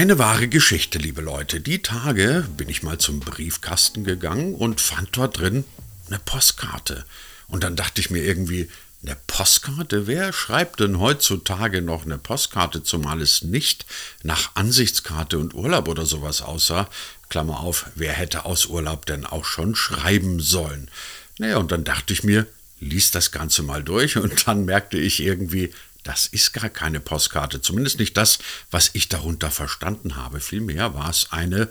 Eine 0.00 0.18
wahre 0.18 0.48
Geschichte, 0.48 0.96
liebe 0.96 1.20
Leute. 1.20 1.60
Die 1.60 1.82
Tage 1.82 2.48
bin 2.56 2.70
ich 2.70 2.82
mal 2.82 2.96
zum 2.96 3.20
Briefkasten 3.20 4.02
gegangen 4.02 4.54
und 4.54 4.80
fand 4.80 5.14
dort 5.14 5.38
drin 5.38 5.64
eine 6.06 6.18
Postkarte. 6.18 7.04
Und 7.48 7.64
dann 7.64 7.76
dachte 7.76 8.00
ich 8.00 8.08
mir 8.08 8.22
irgendwie, 8.22 8.70
eine 9.02 9.14
Postkarte? 9.26 10.06
Wer 10.06 10.32
schreibt 10.32 10.80
denn 10.80 10.98
heutzutage 10.98 11.82
noch 11.82 12.06
eine 12.06 12.16
Postkarte, 12.16 12.82
zumal 12.82 13.20
es 13.20 13.42
nicht 13.42 13.84
nach 14.22 14.52
Ansichtskarte 14.54 15.38
und 15.38 15.52
Urlaub 15.52 15.86
oder 15.86 16.06
sowas 16.06 16.40
aussah? 16.40 16.88
Klammer 17.28 17.60
auf, 17.60 17.90
wer 17.94 18.14
hätte 18.14 18.46
aus 18.46 18.64
Urlaub 18.64 19.04
denn 19.04 19.26
auch 19.26 19.44
schon 19.44 19.74
schreiben 19.74 20.40
sollen? 20.40 20.90
Naja, 21.36 21.58
und 21.58 21.72
dann 21.72 21.84
dachte 21.84 22.14
ich 22.14 22.24
mir, 22.24 22.46
lies 22.78 23.10
das 23.10 23.32
Ganze 23.32 23.62
mal 23.62 23.84
durch 23.84 24.16
und 24.16 24.46
dann 24.46 24.64
merkte 24.64 24.96
ich 24.96 25.20
irgendwie, 25.20 25.74
das 26.02 26.26
ist 26.26 26.52
gar 26.52 26.68
keine 26.68 27.00
Postkarte, 27.00 27.60
zumindest 27.60 27.98
nicht 27.98 28.16
das, 28.16 28.38
was 28.70 28.90
ich 28.94 29.08
darunter 29.08 29.50
verstanden 29.50 30.16
habe. 30.16 30.40
Vielmehr 30.40 30.94
war 30.94 31.10
es 31.10 31.28
eine, 31.30 31.68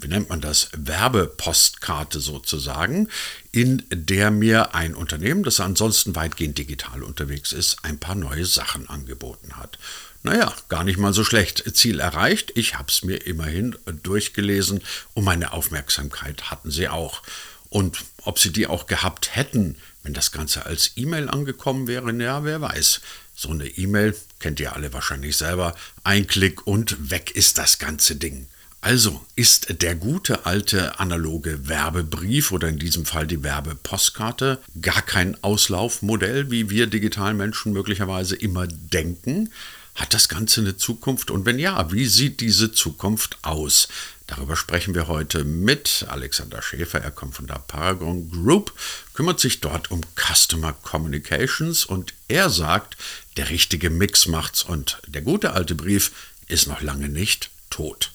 wie 0.00 0.08
nennt 0.08 0.28
man 0.28 0.40
das, 0.40 0.68
Werbepostkarte 0.76 2.20
sozusagen, 2.20 3.08
in 3.52 3.82
der 3.90 4.30
mir 4.30 4.74
ein 4.74 4.94
Unternehmen, 4.94 5.44
das 5.44 5.60
ansonsten 5.60 6.14
weitgehend 6.16 6.58
digital 6.58 7.02
unterwegs 7.02 7.52
ist, 7.52 7.84
ein 7.84 7.98
paar 7.98 8.14
neue 8.14 8.46
Sachen 8.46 8.88
angeboten 8.88 9.56
hat. 9.56 9.78
Naja, 10.24 10.52
gar 10.68 10.84
nicht 10.84 10.98
mal 10.98 11.12
so 11.12 11.24
schlecht. 11.24 11.64
Ziel 11.74 11.98
erreicht. 11.98 12.52
Ich 12.54 12.76
habe 12.76 12.88
es 12.88 13.02
mir 13.02 13.16
immerhin 13.16 13.76
durchgelesen 14.04 14.82
und 15.14 15.24
meine 15.24 15.52
Aufmerksamkeit 15.52 16.50
hatten 16.50 16.70
sie 16.70 16.88
auch. 16.88 17.22
Und 17.68 18.04
ob 18.22 18.38
sie 18.38 18.52
die 18.52 18.66
auch 18.66 18.86
gehabt 18.86 19.34
hätten, 19.34 19.76
wenn 20.02 20.14
das 20.14 20.30
Ganze 20.30 20.66
als 20.66 20.92
E-Mail 20.96 21.28
angekommen 21.28 21.88
wäre, 21.88 22.12
ja, 22.22 22.44
wer 22.44 22.60
weiß. 22.60 23.00
So 23.42 23.50
eine 23.50 23.66
E-Mail 23.66 24.16
kennt 24.38 24.60
ihr 24.60 24.72
alle 24.72 24.92
wahrscheinlich 24.92 25.36
selber. 25.36 25.74
Ein 26.04 26.28
Klick 26.28 26.64
und 26.64 27.10
weg 27.10 27.32
ist 27.34 27.58
das 27.58 27.80
ganze 27.80 28.14
Ding. 28.14 28.46
Also 28.80 29.20
ist 29.34 29.82
der 29.82 29.96
gute 29.96 30.46
alte 30.46 31.00
analoge 31.00 31.66
Werbebrief 31.66 32.52
oder 32.52 32.68
in 32.68 32.78
diesem 32.78 33.04
Fall 33.04 33.26
die 33.26 33.42
Werbepostkarte 33.42 34.60
gar 34.80 35.02
kein 35.02 35.42
Auslaufmodell, 35.42 36.52
wie 36.52 36.70
wir 36.70 36.86
digitalen 36.86 37.36
Menschen 37.36 37.72
möglicherweise 37.72 38.36
immer 38.36 38.68
denken. 38.68 39.50
Hat 39.96 40.14
das 40.14 40.28
Ganze 40.28 40.60
eine 40.60 40.76
Zukunft? 40.76 41.32
Und 41.32 41.44
wenn 41.44 41.58
ja, 41.58 41.90
wie 41.90 42.06
sieht 42.06 42.40
diese 42.40 42.70
Zukunft 42.70 43.38
aus? 43.42 43.88
Darüber 44.26 44.56
sprechen 44.56 44.94
wir 44.94 45.08
heute 45.08 45.44
mit 45.44 46.06
Alexander 46.08 46.62
Schäfer. 46.62 47.02
Er 47.02 47.10
kommt 47.10 47.34
von 47.34 47.46
der 47.46 47.58
Paragon 47.66 48.30
Group, 48.30 48.72
kümmert 49.12 49.38
sich 49.40 49.60
dort 49.60 49.90
um 49.90 50.00
Customer 50.16 50.72
Communications 50.72 51.84
und 51.84 52.14
er 52.28 52.48
sagt, 52.48 52.96
der 53.36 53.50
richtige 53.50 53.90
Mix 53.90 54.26
macht's 54.26 54.62
und 54.62 55.00
der 55.06 55.22
gute 55.22 55.52
alte 55.52 55.74
Brief 55.74 56.12
ist 56.48 56.66
noch 56.66 56.82
lange 56.82 57.08
nicht 57.08 57.50
tot. 57.70 58.12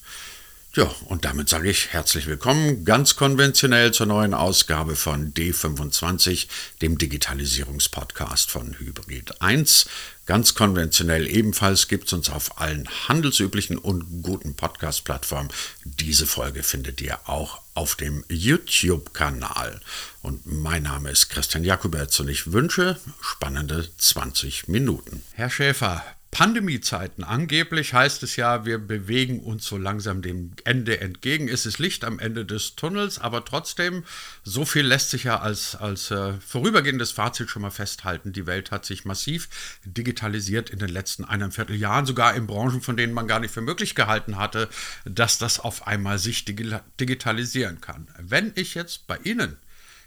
Ja, 0.78 0.94
und 1.06 1.26
damit 1.26 1.50
sage 1.50 1.72
ich 1.72 1.88
herzlich 1.88 2.28
willkommen 2.28 2.86
ganz 2.86 3.16
konventionell 3.16 3.94
zur 3.94 4.06
neuen 4.06 4.36
Ausgabe 4.36 4.96
von 4.96 5.34
D25, 5.34 6.46
dem 6.84 7.00
Digitalisierungspodcast 7.00 8.52
von 8.52 8.78
Hybrid 8.78 9.42
1. 9.42 9.90
Ganz 10.28 10.54
konventionell 10.54 11.28
ebenfalls 11.28 11.88
gibt 11.88 12.06
es 12.06 12.14
uns 12.14 12.30
auf 12.30 12.62
allen 12.62 12.88
handelsüblichen 13.08 13.80
und 13.80 14.22
guten 14.22 14.54
Podcast-Plattformen. 14.54 15.50
Diese 15.84 16.28
Folge 16.28 16.62
findet 16.62 17.02
ihr 17.02 17.28
auch 17.28 17.60
auf 17.74 17.96
dem 17.96 18.24
YouTube-Kanal. 18.30 19.80
Und 20.22 20.46
mein 20.46 20.84
Name 20.84 21.10
ist 21.10 21.30
Christian 21.30 21.64
Jakubetz 21.64 22.20
und 22.20 22.28
ich 22.28 22.52
wünsche 22.52 23.00
spannende 23.20 23.90
20 23.98 24.68
Minuten. 24.68 25.24
Herr 25.34 25.50
Schäfer, 25.50 26.06
Pandemiezeiten. 26.32 27.24
Angeblich 27.24 27.94
heißt 27.94 28.22
es 28.22 28.36
ja, 28.36 28.66
wir 28.66 28.80
bewegen 28.80 29.40
uns 29.40 29.66
so 29.66 29.78
langsam 29.78 30.22
dem 30.22 30.52
Ende 30.66 31.00
entgegen. 31.00 31.48
Es 31.48 31.66
ist 31.66 31.80
Licht 31.80 32.04
am 32.04 32.20
Ende 32.20 32.46
des 32.46 32.76
Tunnels, 32.76 33.18
aber 33.18 33.46
trotzdem, 33.46 34.04
so 34.44 34.66
viel 34.66 34.86
lässt 34.86 35.10
sich 35.10 35.24
ja 35.24 35.40
als, 35.40 35.76
als 35.76 36.12
äh, 36.12 36.34
vorübergehendes 36.34 37.12
Fazit 37.12 37.50
schon 37.50 37.62
mal 37.62 37.72
festhalten. 37.72 38.34
Die 38.34 38.46
Welt 38.46 38.72
hat 38.72 38.86
sich 38.86 39.06
massiv 39.06 39.80
digitalisiert 39.86 40.70
in 40.70 40.80
den 40.80 40.90
letzten 40.90 41.24
eineinviertel 41.24 41.76
Jahren, 41.76 42.06
sogar 42.06 42.36
in 42.36 42.46
Branchen, 42.46 42.82
von 42.82 42.98
denen 42.98 43.14
man 43.14 43.28
gar 43.28 43.40
nicht 43.40 43.54
für 43.54 43.62
möglich 43.62 43.96
gehalten 43.96 44.38
hatte, 44.38 44.70
dass 45.06 45.38
das 45.38 45.60
auf 45.60 45.88
einmal 45.88 46.20
sich 46.20 46.46
digitalisieren 46.46 47.82
kann. 47.82 48.10
Wenn 48.20 48.52
ich 48.56 48.76
jetzt 48.76 49.08
bei 49.08 49.18
Ihnen 49.24 49.58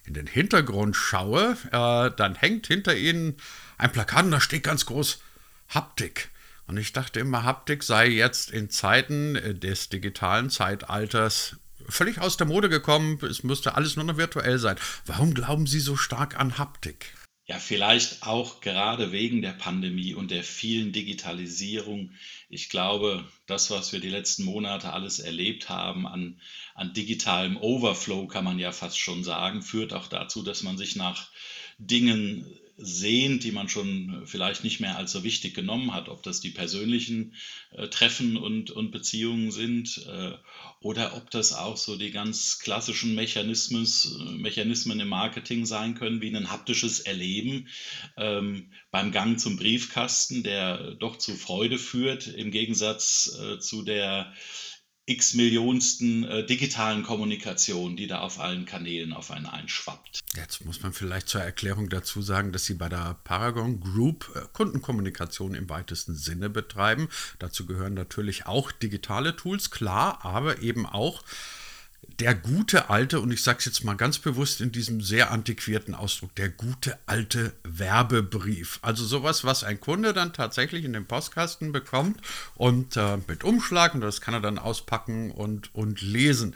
in 0.04 0.14
den 0.14 0.26
Hintergrund 0.26 0.96
schaue, 0.96 1.56
äh, 1.72 2.10
dann 2.16 2.34
hängt 2.34 2.66
hinter 2.66 2.94
Ihnen 2.96 3.36
ein 3.78 3.92
Plakat 3.92 4.26
und 4.26 4.32
da 4.32 4.40
steht 4.40 4.64
ganz 4.64 4.86
groß, 4.86 5.20
Haptik. 5.70 6.30
Und 6.66 6.76
ich 6.76 6.92
dachte 6.92 7.18
immer, 7.18 7.42
Haptik 7.42 7.82
sei 7.82 8.08
jetzt 8.08 8.50
in 8.50 8.70
Zeiten 8.70 9.36
äh, 9.36 9.54
des 9.54 9.88
digitalen 9.88 10.50
Zeitalters 10.50 11.56
völlig 11.88 12.20
aus 12.20 12.36
der 12.36 12.46
Mode 12.46 12.68
gekommen. 12.68 13.18
Es 13.24 13.42
müsste 13.42 13.74
alles 13.74 13.96
nur 13.96 14.04
noch 14.04 14.16
virtuell 14.16 14.58
sein. 14.58 14.76
Warum 15.06 15.34
glauben 15.34 15.66
Sie 15.66 15.80
so 15.80 15.96
stark 15.96 16.38
an 16.38 16.58
Haptik? 16.58 17.12
Ja, 17.46 17.58
vielleicht 17.58 18.22
auch 18.22 18.60
gerade 18.60 19.10
wegen 19.10 19.42
der 19.42 19.50
Pandemie 19.50 20.14
und 20.14 20.30
der 20.30 20.44
vielen 20.44 20.92
Digitalisierung. 20.92 22.12
Ich 22.48 22.68
glaube, 22.68 23.24
das, 23.46 23.72
was 23.72 23.92
wir 23.92 23.98
die 23.98 24.08
letzten 24.08 24.44
Monate 24.44 24.92
alles 24.92 25.18
erlebt 25.18 25.68
haben 25.68 26.06
an, 26.06 26.40
an 26.76 26.92
digitalem 26.92 27.56
Overflow, 27.56 28.28
kann 28.28 28.44
man 28.44 28.60
ja 28.60 28.70
fast 28.70 29.00
schon 29.00 29.24
sagen, 29.24 29.62
führt 29.62 29.92
auch 29.92 30.06
dazu, 30.06 30.44
dass 30.44 30.62
man 30.62 30.78
sich 30.78 30.94
nach 30.94 31.28
Dingen 31.78 32.46
sehen, 32.82 33.40
die 33.40 33.52
man 33.52 33.68
schon 33.68 34.22
vielleicht 34.24 34.64
nicht 34.64 34.80
mehr 34.80 34.96
als 34.96 35.12
so 35.12 35.22
wichtig 35.24 35.54
genommen 35.54 35.92
hat, 35.92 36.08
ob 36.08 36.22
das 36.22 36.40
die 36.40 36.50
persönlichen 36.50 37.34
äh, 37.72 37.88
Treffen 37.88 38.36
und, 38.36 38.70
und 38.70 38.90
Beziehungen 38.90 39.50
sind 39.50 40.06
äh, 40.06 40.32
oder 40.80 41.16
ob 41.16 41.30
das 41.30 41.52
auch 41.52 41.76
so 41.76 41.96
die 41.96 42.10
ganz 42.10 42.58
klassischen 42.58 43.14
Mechanismus, 43.14 44.18
Mechanismen 44.32 44.98
im 45.00 45.08
Marketing 45.08 45.66
sein 45.66 45.94
können, 45.94 46.22
wie 46.22 46.34
ein 46.34 46.50
haptisches 46.50 47.00
Erleben 47.00 47.68
ähm, 48.16 48.70
beim 48.90 49.12
Gang 49.12 49.38
zum 49.38 49.56
Briefkasten, 49.56 50.42
der 50.42 50.94
doch 50.94 51.16
zu 51.18 51.34
Freude 51.34 51.78
führt, 51.78 52.26
im 52.28 52.50
Gegensatz 52.50 53.38
äh, 53.40 53.58
zu 53.58 53.82
der 53.82 54.32
x 55.10 55.34
Millionsten 55.34 56.24
äh, 56.24 56.46
digitalen 56.46 57.02
Kommunikation, 57.02 57.96
die 57.96 58.06
da 58.06 58.20
auf 58.20 58.38
allen 58.38 58.64
Kanälen 58.64 59.12
auf 59.12 59.30
einen 59.30 59.46
einschwappt. 59.46 60.20
Jetzt 60.36 60.64
muss 60.64 60.82
man 60.82 60.92
vielleicht 60.92 61.28
zur 61.28 61.42
Erklärung 61.42 61.88
dazu 61.88 62.22
sagen, 62.22 62.52
dass 62.52 62.64
Sie 62.64 62.74
bei 62.74 62.88
der 62.88 63.18
Paragon 63.24 63.80
Group 63.80 64.30
äh, 64.34 64.40
Kundenkommunikation 64.52 65.54
im 65.54 65.68
weitesten 65.68 66.14
Sinne 66.14 66.48
betreiben. 66.48 67.08
Dazu 67.40 67.66
gehören 67.66 67.94
natürlich 67.94 68.46
auch 68.46 68.70
digitale 68.70 69.34
Tools, 69.34 69.70
klar, 69.70 70.24
aber 70.24 70.62
eben 70.62 70.86
auch 70.86 71.24
der 72.20 72.34
gute 72.34 72.90
alte, 72.90 73.20
und 73.20 73.32
ich 73.32 73.42
sage 73.42 73.58
es 73.60 73.64
jetzt 73.64 73.84
mal 73.84 73.96
ganz 73.96 74.18
bewusst 74.18 74.60
in 74.60 74.72
diesem 74.72 75.00
sehr 75.00 75.30
antiquierten 75.30 75.94
Ausdruck, 75.94 76.34
der 76.34 76.50
gute 76.50 76.98
alte 77.06 77.52
Werbebrief. 77.64 78.78
Also 78.82 79.04
sowas, 79.04 79.44
was 79.44 79.64
ein 79.64 79.80
Kunde 79.80 80.12
dann 80.12 80.32
tatsächlich 80.32 80.84
in 80.84 80.92
den 80.92 81.06
Postkasten 81.06 81.72
bekommt 81.72 82.20
und 82.54 82.96
äh, 82.96 83.18
mit 83.26 83.42
Umschlag, 83.42 83.94
und 83.94 84.02
das 84.02 84.20
kann 84.20 84.34
er 84.34 84.40
dann 84.40 84.58
auspacken 84.58 85.30
und, 85.30 85.74
und 85.74 86.02
lesen 86.02 86.54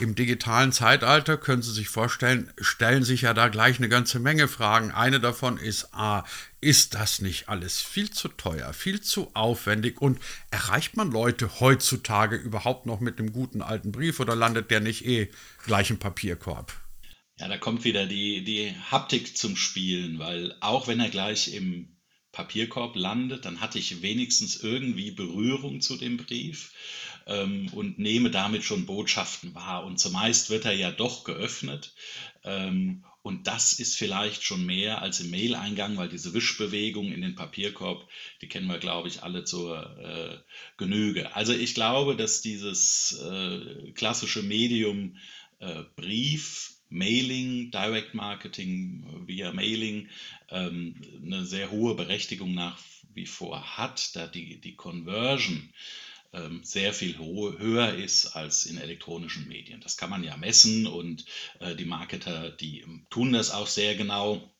im 0.00 0.14
digitalen 0.14 0.72
Zeitalter, 0.72 1.36
können 1.36 1.62
Sie 1.62 1.72
sich 1.72 1.88
vorstellen, 1.88 2.52
stellen 2.58 3.04
sich 3.04 3.22
ja 3.22 3.34
da 3.34 3.48
gleich 3.48 3.78
eine 3.78 3.88
ganze 3.88 4.18
Menge 4.18 4.48
Fragen. 4.48 4.90
Eine 4.90 5.20
davon 5.20 5.56
ist, 5.56 5.94
ah, 5.94 6.24
ist 6.60 6.94
das 6.94 7.20
nicht 7.20 7.48
alles 7.48 7.80
viel 7.80 8.10
zu 8.10 8.28
teuer, 8.28 8.72
viel 8.72 9.00
zu 9.00 9.30
aufwendig 9.34 10.00
und 10.00 10.18
erreicht 10.50 10.96
man 10.96 11.10
Leute 11.10 11.60
heutzutage 11.60 12.36
überhaupt 12.36 12.86
noch 12.86 13.00
mit 13.00 13.18
einem 13.18 13.32
guten 13.32 13.62
alten 13.62 13.92
Brief 13.92 14.20
oder 14.20 14.34
landet 14.34 14.70
der 14.70 14.80
nicht 14.80 15.04
eh 15.06 15.30
gleich 15.64 15.90
im 15.90 15.98
Papierkorb? 15.98 16.72
Ja, 17.38 17.48
da 17.48 17.58
kommt 17.58 17.84
wieder 17.84 18.06
die, 18.06 18.44
die 18.44 18.74
Haptik 18.90 19.36
zum 19.36 19.56
Spielen, 19.56 20.18
weil 20.18 20.54
auch 20.60 20.86
wenn 20.86 21.00
er 21.00 21.10
gleich 21.10 21.52
im 21.52 21.94
Papierkorb 22.34 22.96
landet, 22.96 23.44
dann 23.44 23.60
hatte 23.60 23.78
ich 23.78 24.02
wenigstens 24.02 24.56
irgendwie 24.56 25.12
Berührung 25.12 25.80
zu 25.80 25.96
dem 25.96 26.16
Brief 26.16 26.72
ähm, 27.26 27.68
und 27.72 27.98
nehme 27.98 28.30
damit 28.30 28.64
schon 28.64 28.86
Botschaften 28.86 29.54
wahr. 29.54 29.84
Und 29.84 29.98
zumeist 29.98 30.50
wird 30.50 30.64
er 30.64 30.74
ja 30.74 30.90
doch 30.90 31.24
geöffnet. 31.24 31.94
Ähm, 32.44 33.04
und 33.22 33.46
das 33.46 33.72
ist 33.72 33.96
vielleicht 33.96 34.42
schon 34.44 34.66
mehr 34.66 35.00
als 35.00 35.20
im 35.20 35.30
Mail-Eingang, 35.30 35.96
weil 35.96 36.10
diese 36.10 36.34
Wischbewegung 36.34 37.10
in 37.10 37.22
den 37.22 37.34
Papierkorb, 37.34 38.06
die 38.42 38.48
kennen 38.48 38.66
wir, 38.66 38.78
glaube 38.78 39.08
ich, 39.08 39.22
alle 39.22 39.44
zur 39.44 39.98
äh, 39.98 40.36
Genüge. 40.76 41.34
Also 41.34 41.54
ich 41.54 41.74
glaube, 41.74 42.16
dass 42.16 42.42
dieses 42.42 43.18
äh, 43.18 43.92
klassische 43.92 44.42
Medium 44.42 45.16
äh, 45.58 45.84
Brief, 45.96 46.74
Mailing, 46.90 47.70
Direct 47.70 48.12
Marketing 48.14 49.24
via 49.26 49.52
Mailing 49.52 50.10
ähm, 50.50 50.94
eine 51.24 51.46
sehr 51.46 51.70
hohe 51.70 51.94
Berechtigung 51.94 52.54
nach 52.54 52.78
wie 53.14 53.26
vor 53.26 53.78
hat, 53.78 54.14
da 54.16 54.26
die, 54.26 54.60
die 54.60 54.74
Conversion 54.74 55.70
sehr 56.62 56.92
viel 56.92 57.18
höher 57.18 57.94
ist 57.94 58.34
als 58.34 58.66
in 58.66 58.78
elektronischen 58.78 59.46
Medien. 59.48 59.80
Das 59.80 59.96
kann 59.96 60.10
man 60.10 60.24
ja 60.24 60.36
messen 60.36 60.86
und 60.86 61.24
äh, 61.60 61.76
die 61.76 61.84
Marketer, 61.84 62.50
die 62.50 62.80
ähm, 62.80 63.06
tun 63.10 63.32
das 63.32 63.50
auch 63.50 63.66
sehr 63.66 63.94
genau. 63.94 64.50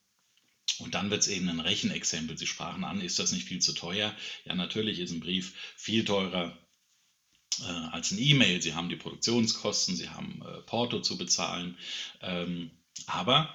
Und 0.78 0.94
dann 0.94 1.10
wird 1.10 1.22
es 1.22 1.28
eben 1.28 1.48
ein 1.48 1.60
Rechenexempel. 1.60 2.36
Sie 2.36 2.46
sprachen 2.46 2.84
an, 2.84 3.00
ist 3.00 3.18
das 3.18 3.32
nicht 3.32 3.46
viel 3.46 3.60
zu 3.60 3.72
teuer? 3.74 4.14
Ja, 4.44 4.54
natürlich 4.54 4.98
ist 4.98 5.12
ein 5.12 5.20
Brief 5.20 5.54
viel 5.76 6.04
teurer 6.04 6.56
äh, 7.60 7.64
als 7.92 8.12
eine 8.12 8.20
E-Mail. 8.20 8.60
Sie 8.60 8.74
haben 8.74 8.88
die 8.88 8.96
Produktionskosten, 8.96 9.96
Sie 9.96 10.10
haben 10.10 10.42
äh, 10.42 10.60
Porto 10.62 11.00
zu 11.00 11.16
bezahlen. 11.16 11.76
Ähm, 12.22 12.70
aber 13.06 13.52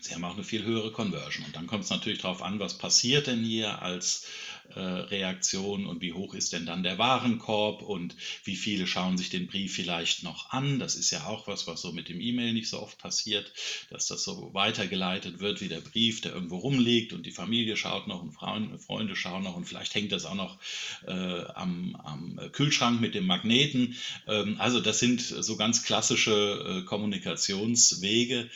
Sie 0.00 0.14
haben 0.14 0.24
auch 0.24 0.34
eine 0.34 0.44
viel 0.44 0.64
höhere 0.64 0.92
Conversion. 0.92 1.44
Und 1.44 1.56
dann 1.56 1.66
kommt 1.66 1.84
es 1.84 1.90
natürlich 1.90 2.20
darauf 2.20 2.42
an, 2.42 2.60
was 2.60 2.78
passiert 2.78 3.26
denn 3.26 3.42
hier 3.42 3.82
als 3.82 4.26
äh, 4.74 4.80
Reaktion 4.80 5.86
und 5.86 6.02
wie 6.02 6.12
hoch 6.12 6.34
ist 6.34 6.52
denn 6.52 6.66
dann 6.66 6.82
der 6.82 6.98
Warenkorb 6.98 7.82
und 7.82 8.16
wie 8.44 8.56
viele 8.56 8.86
schauen 8.86 9.16
sich 9.16 9.30
den 9.30 9.46
Brief 9.46 9.74
vielleicht 9.74 10.22
noch 10.22 10.50
an. 10.50 10.78
Das 10.78 10.94
ist 10.94 11.10
ja 11.10 11.26
auch 11.26 11.46
was, 11.46 11.66
was 11.66 11.80
so 11.80 11.92
mit 11.92 12.08
dem 12.08 12.20
E-Mail 12.20 12.52
nicht 12.52 12.68
so 12.68 12.80
oft 12.80 12.98
passiert, 12.98 13.52
dass 13.90 14.06
das 14.06 14.24
so 14.24 14.52
weitergeleitet 14.52 15.40
wird 15.40 15.60
wie 15.60 15.68
der 15.68 15.80
Brief, 15.80 16.20
der 16.20 16.32
irgendwo 16.32 16.58
rumliegt 16.58 17.12
und 17.12 17.24
die 17.24 17.30
Familie 17.30 17.76
schaut 17.76 18.08
noch 18.08 18.22
und 18.22 18.32
Freunde, 18.32 19.16
schauen 19.16 19.44
noch 19.44 19.56
und 19.56 19.64
vielleicht 19.64 19.94
hängt 19.94 20.12
das 20.12 20.24
auch 20.24 20.34
noch 20.34 20.58
äh, 21.06 21.12
am, 21.54 21.96
am, 21.96 22.40
Kühlschrank 22.52 23.00
mit 23.00 23.14
dem 23.14 23.26
Magneten. 23.26 23.96
Ähm, 24.26 24.56
also 24.58 24.80
das 24.80 24.98
sind 24.98 25.20
so 25.20 25.56
ganz 25.56 25.84
klassische 25.84 26.82
äh, 26.82 26.84
Kommunikationswege, 26.84 28.50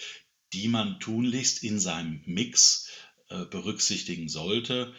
die 0.52 0.68
man 0.68 1.00
tunlichst 1.00 1.62
in 1.62 1.78
seinem 1.78 2.22
Mix 2.26 2.88
äh, 3.28 3.44
berücksichtigen 3.46 4.28
sollte. 4.28 4.94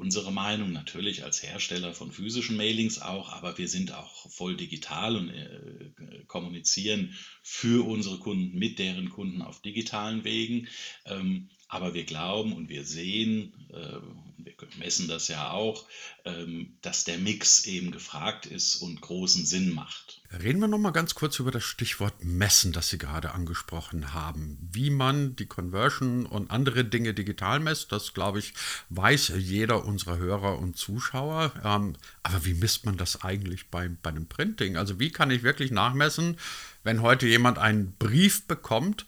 Unsere 0.00 0.32
Meinung 0.32 0.72
natürlich 0.72 1.24
als 1.24 1.42
Hersteller 1.42 1.92
von 1.92 2.10
physischen 2.10 2.56
Mailings 2.56 3.02
auch, 3.02 3.28
aber 3.28 3.58
wir 3.58 3.68
sind 3.68 3.92
auch 3.92 4.30
voll 4.30 4.56
digital 4.56 5.14
und 5.14 5.28
äh, 5.28 6.24
kommunizieren 6.26 7.14
für 7.42 7.86
unsere 7.86 8.18
Kunden 8.18 8.58
mit 8.58 8.78
deren 8.78 9.10
Kunden 9.10 9.42
auf 9.42 9.60
digitalen 9.60 10.24
Wegen. 10.24 10.68
Ähm, 11.04 11.50
aber 11.70 11.94
wir 11.94 12.04
glauben 12.04 12.52
und 12.52 12.68
wir 12.68 12.84
sehen, 12.84 13.52
äh, 13.72 13.98
wir 14.44 14.54
messen 14.78 15.06
das 15.06 15.28
ja 15.28 15.50
auch, 15.50 15.86
ähm, 16.24 16.72
dass 16.82 17.04
der 17.04 17.18
Mix 17.18 17.64
eben 17.66 17.92
gefragt 17.92 18.46
ist 18.46 18.76
und 18.76 19.00
großen 19.00 19.46
Sinn 19.46 19.72
macht. 19.72 20.20
Reden 20.42 20.60
wir 20.60 20.68
noch 20.68 20.78
mal 20.78 20.90
ganz 20.90 21.14
kurz 21.14 21.38
über 21.38 21.50
das 21.50 21.64
Stichwort 21.64 22.24
Messen, 22.24 22.72
das 22.72 22.88
Sie 22.88 22.98
gerade 22.98 23.32
angesprochen 23.32 24.12
haben. 24.12 24.58
Wie 24.72 24.90
man 24.90 25.36
die 25.36 25.46
Conversion 25.46 26.26
und 26.26 26.50
andere 26.50 26.84
Dinge 26.84 27.14
digital 27.14 27.60
messt, 27.60 27.92
das 27.92 28.14
glaube 28.14 28.40
ich, 28.40 28.52
weiß 28.88 29.32
jeder 29.38 29.84
unserer 29.84 30.18
Hörer 30.18 30.58
und 30.58 30.76
Zuschauer. 30.76 31.52
Ähm, 31.64 31.96
aber 32.22 32.44
wie 32.44 32.54
misst 32.54 32.86
man 32.86 32.96
das 32.96 33.22
eigentlich 33.22 33.68
bei, 33.68 33.88
bei 34.02 34.10
einem 34.10 34.26
Printing? 34.26 34.76
Also 34.76 34.98
wie 34.98 35.10
kann 35.10 35.30
ich 35.30 35.42
wirklich 35.42 35.70
nachmessen, 35.70 36.36
wenn 36.82 37.02
heute 37.02 37.26
jemand 37.26 37.58
einen 37.58 37.92
Brief 37.98 38.46
bekommt, 38.46 39.06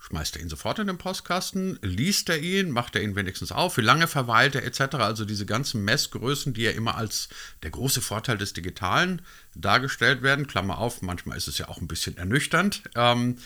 schmeißt 0.00 0.36
er 0.36 0.42
ihn 0.42 0.48
sofort 0.48 0.78
in 0.78 0.86
den 0.86 0.98
Postkasten, 0.98 1.78
liest 1.82 2.28
er 2.28 2.38
ihn, 2.38 2.70
macht 2.70 2.94
er 2.94 3.02
ihn 3.02 3.16
wenigstens 3.16 3.52
auf, 3.52 3.76
wie 3.76 3.82
lange 3.82 4.06
verweilt 4.06 4.54
er 4.54 4.64
etc. 4.64 4.96
Also 4.96 5.24
diese 5.24 5.46
ganzen 5.46 5.84
Messgrößen, 5.84 6.54
die 6.54 6.62
ja 6.62 6.70
immer 6.70 6.96
als 6.96 7.28
der 7.62 7.70
große 7.70 8.00
Vorteil 8.00 8.38
des 8.38 8.52
Digitalen 8.52 9.22
dargestellt 9.54 10.22
werden, 10.22 10.46
Klammer 10.46 10.78
auf, 10.78 11.02
manchmal 11.02 11.36
ist 11.36 11.48
es 11.48 11.58
ja 11.58 11.68
auch 11.68 11.80
ein 11.80 11.88
bisschen 11.88 12.16
ernüchternd, 12.16 12.82
ähm, 12.94 13.38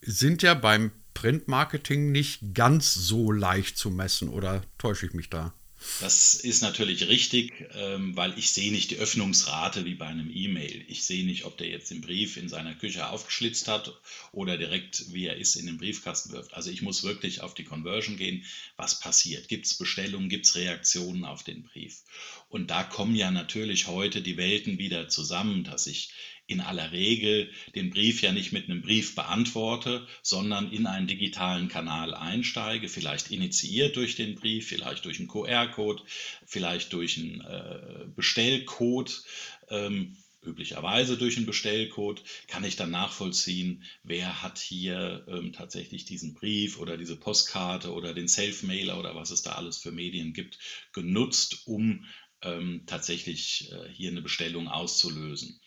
sind 0.00 0.42
ja 0.42 0.54
beim 0.54 0.92
Printmarketing 1.14 2.12
nicht 2.12 2.54
ganz 2.54 2.94
so 2.94 3.32
leicht 3.32 3.76
zu 3.76 3.90
messen 3.90 4.28
oder 4.28 4.62
täusche 4.78 5.06
ich 5.06 5.14
mich 5.14 5.30
da? 5.30 5.52
Das 6.00 6.34
ist 6.34 6.60
natürlich 6.60 7.08
richtig, 7.08 7.52
ähm, 7.74 8.16
weil 8.16 8.36
ich 8.36 8.50
sehe 8.50 8.72
nicht 8.72 8.90
die 8.90 8.98
Öffnungsrate 8.98 9.84
wie 9.84 9.94
bei 9.94 10.06
einem 10.06 10.30
E-Mail. 10.32 10.84
Ich 10.88 11.04
sehe 11.04 11.24
nicht, 11.24 11.44
ob 11.44 11.56
der 11.56 11.68
jetzt 11.68 11.90
den 11.90 12.00
Brief 12.00 12.36
in 12.36 12.48
seiner 12.48 12.74
Küche 12.74 13.08
aufgeschlitzt 13.08 13.68
hat 13.68 13.92
oder 14.32 14.56
direkt, 14.56 15.12
wie 15.12 15.26
er 15.26 15.36
ist, 15.36 15.54
in 15.54 15.66
den 15.66 15.78
Briefkasten 15.78 16.32
wirft. 16.32 16.54
Also 16.54 16.70
ich 16.70 16.82
muss 16.82 17.04
wirklich 17.04 17.42
auf 17.42 17.54
die 17.54 17.64
Conversion 17.64 18.16
gehen. 18.16 18.44
Was 18.76 18.98
passiert? 18.98 19.48
Gibt 19.48 19.66
es 19.66 19.74
Bestellungen? 19.74 20.28
Gibt 20.28 20.46
es 20.46 20.56
Reaktionen 20.56 21.24
auf 21.24 21.44
den 21.44 21.62
Brief? 21.62 22.02
Und 22.48 22.70
da 22.70 22.82
kommen 22.82 23.14
ja 23.14 23.30
natürlich 23.30 23.86
heute 23.86 24.22
die 24.22 24.36
Welten 24.36 24.78
wieder 24.78 25.08
zusammen, 25.08 25.64
dass 25.64 25.86
ich 25.86 26.10
in 26.46 26.62
aller 26.62 26.92
Regel 26.92 27.50
den 27.74 27.90
Brief 27.90 28.22
ja 28.22 28.32
nicht 28.32 28.52
mit 28.52 28.64
einem 28.64 28.80
Brief 28.80 29.14
beantworte, 29.14 30.06
sondern 30.22 30.72
in 30.72 30.86
einen 30.86 31.06
digitalen 31.06 31.68
Kanal 31.68 32.14
einsteige, 32.14 32.88
vielleicht 32.88 33.30
initiiert 33.30 33.96
durch 33.96 34.16
den 34.16 34.34
Brief, 34.34 34.66
vielleicht 34.66 35.04
durch 35.04 35.18
einen 35.18 35.28
QR-Code, 35.28 36.02
vielleicht 36.46 36.94
durch 36.94 37.18
einen 37.18 37.42
äh, 37.42 38.06
Bestellcode. 38.16 39.22
Ähm, 39.68 40.16
üblicherweise 40.40 41.18
durch 41.18 41.36
einen 41.36 41.46
Bestellcode, 41.46 42.22
kann 42.46 42.64
ich 42.64 42.76
dann 42.76 42.90
nachvollziehen, 42.90 43.82
wer 44.02 44.42
hat 44.42 44.58
hier 44.58 45.26
ähm, 45.28 45.52
tatsächlich 45.52 46.04
diesen 46.04 46.32
Brief 46.32 46.78
oder 46.78 46.96
diese 46.96 47.16
Postkarte 47.16 47.92
oder 47.92 48.14
den 48.14 48.28
Self-Mailer 48.28 48.98
oder 48.98 49.14
was 49.14 49.30
es 49.30 49.42
da 49.42 49.52
alles 49.52 49.78
für 49.78 49.92
Medien 49.92 50.32
gibt, 50.32 50.58
genutzt, 50.92 51.66
um 51.66 52.06
ähm, 52.42 52.82
tatsächlich 52.86 53.70
äh, 53.72 53.88
hier 53.92 54.10
eine 54.10 54.22
Bestellung 54.22 54.68
auszulösen. 54.68 55.60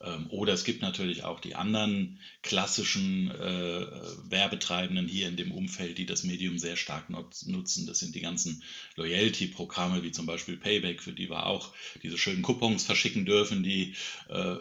Ähm, 0.00 0.26
oder 0.30 0.52
es 0.52 0.64
gibt 0.64 0.82
natürlich 0.82 1.24
auch 1.24 1.40
die 1.40 1.54
anderen 1.54 2.20
klassischen 2.46 3.30
äh, 3.30 3.86
Werbetreibenden 4.30 5.08
hier 5.08 5.28
in 5.28 5.36
dem 5.36 5.52
Umfeld, 5.52 5.98
die 5.98 6.06
das 6.06 6.22
Medium 6.22 6.58
sehr 6.58 6.76
stark 6.76 7.10
nutzen. 7.10 7.86
Das 7.86 7.98
sind 7.98 8.14
die 8.14 8.20
ganzen 8.20 8.62
Loyalty-Programme, 8.94 10.02
wie 10.02 10.12
zum 10.12 10.26
Beispiel 10.26 10.56
Payback, 10.56 11.02
für 11.02 11.12
die 11.12 11.28
wir 11.28 11.46
auch 11.46 11.72
diese 12.02 12.16
schönen 12.16 12.42
Coupons 12.42 12.84
verschicken 12.84 13.26
dürfen, 13.26 13.62
die 13.62 13.94
äh, 14.28 14.54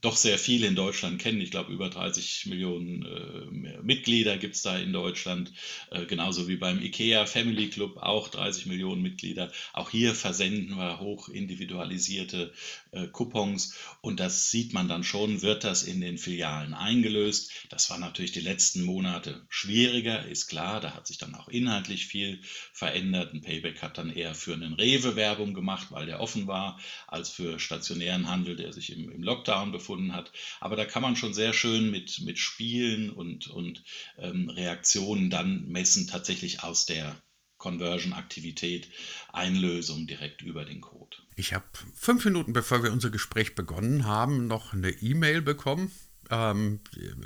doch 0.00 0.16
sehr 0.16 0.38
viele 0.38 0.66
in 0.66 0.74
Deutschland 0.74 1.20
kennen. 1.20 1.40
Ich 1.40 1.52
glaube, 1.52 1.72
über 1.72 1.88
30 1.88 2.46
Millionen 2.46 3.06
äh, 3.06 3.82
Mitglieder 3.82 4.36
gibt 4.36 4.56
es 4.56 4.62
da 4.62 4.76
in 4.76 4.92
Deutschland, 4.92 5.52
äh, 5.90 6.04
genauso 6.06 6.48
wie 6.48 6.56
beim 6.56 6.82
IKEA 6.82 7.24
Family 7.26 7.70
Club 7.70 7.98
auch 7.98 8.28
30 8.28 8.66
Millionen 8.66 9.00
Mitglieder. 9.00 9.52
Auch 9.72 9.90
hier 9.90 10.14
versenden 10.14 10.76
wir 10.76 10.98
hoch 10.98 11.28
individualisierte 11.28 12.52
äh, 12.90 13.06
Coupons 13.06 13.74
und 14.00 14.18
das 14.18 14.50
sieht 14.50 14.72
man 14.72 14.88
dann 14.88 15.04
schon, 15.04 15.42
wird 15.42 15.62
das 15.62 15.84
in 15.84 16.00
den 16.00 16.18
Filialen 16.18 16.74
eingelöst. 16.74 17.27
Das 17.68 17.90
war 17.90 17.98
natürlich 17.98 18.32
die 18.32 18.40
letzten 18.40 18.82
Monate 18.84 19.46
schwieriger, 19.48 20.26
ist 20.26 20.48
klar, 20.48 20.80
da 20.80 20.94
hat 20.94 21.06
sich 21.06 21.18
dann 21.18 21.34
auch 21.34 21.48
inhaltlich 21.48 22.06
viel 22.06 22.40
verändert. 22.72 23.32
Ein 23.32 23.42
Payback 23.42 23.82
hat 23.82 23.98
dann 23.98 24.10
eher 24.10 24.34
für 24.34 24.54
einen 24.54 24.74
Rewe 24.74 25.16
Werbung 25.16 25.54
gemacht, 25.54 25.88
weil 25.90 26.06
der 26.06 26.20
offen 26.20 26.46
war, 26.46 26.80
als 27.06 27.30
für 27.30 27.58
stationären 27.58 28.28
Handel, 28.28 28.56
der 28.56 28.72
sich 28.72 28.92
im, 28.92 29.10
im 29.10 29.22
Lockdown 29.22 29.72
befunden 29.72 30.14
hat. 30.14 30.32
Aber 30.60 30.76
da 30.76 30.84
kann 30.84 31.02
man 31.02 31.16
schon 31.16 31.34
sehr 31.34 31.52
schön 31.52 31.90
mit, 31.90 32.20
mit 32.20 32.38
Spielen 32.38 33.10
und, 33.10 33.48
und 33.48 33.82
ähm, 34.18 34.48
Reaktionen 34.48 35.30
dann 35.30 35.68
messen, 35.68 36.06
tatsächlich 36.06 36.62
aus 36.62 36.86
der 36.86 37.20
Conversion-Aktivität, 37.58 38.88
Einlösung 39.32 40.06
direkt 40.06 40.42
über 40.42 40.64
den 40.64 40.80
Code. 40.80 41.16
Ich 41.36 41.52
habe 41.52 41.66
fünf 41.94 42.24
Minuten 42.24 42.52
bevor 42.52 42.82
wir 42.82 42.92
unser 42.92 43.10
Gespräch 43.10 43.54
begonnen 43.54 44.06
haben, 44.06 44.46
noch 44.46 44.72
eine 44.72 44.90
E-Mail 44.90 45.42
bekommen. 45.42 45.92
Ähm, 46.30 46.80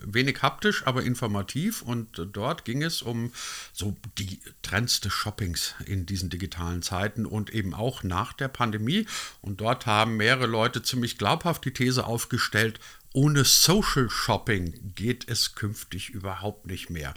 wenig 0.05 0.43
haptisch, 0.43 0.87
aber 0.87 1.03
informativ. 1.03 1.83
Und 1.83 2.29
dort 2.33 2.65
ging 2.65 2.83
es 2.83 3.03
um 3.03 3.33
so 3.73 3.97
die 4.19 4.41
Trends 4.63 5.01
des 5.01 5.13
Shoppings 5.13 5.75
in 5.87 6.07
diesen 6.07 6.31
digitalen 6.31 6.83
Zeiten 6.83 7.27
und 7.27 7.51
eben 7.51 7.75
auch 7.75 8.03
nach 8.03 8.33
der 8.33 8.49
Pandemie. 8.49 9.07
Und 9.41 9.61
dort 9.61 9.87
haben 9.87 10.17
mehrere 10.17 10.47
Leute 10.47 10.83
ziemlich 10.83 11.19
glaubhaft 11.19 11.65
die 11.65 11.73
These 11.73 12.07
aufgestellt, 12.07 12.79
ohne 13.15 13.45
Social 13.45 14.09
Shopping 14.09 14.95
geht 14.95 15.29
es 15.29 15.55
künftig 15.55 16.11
überhaupt 16.11 16.67
nicht 16.67 16.89
mehr. 16.89 17.13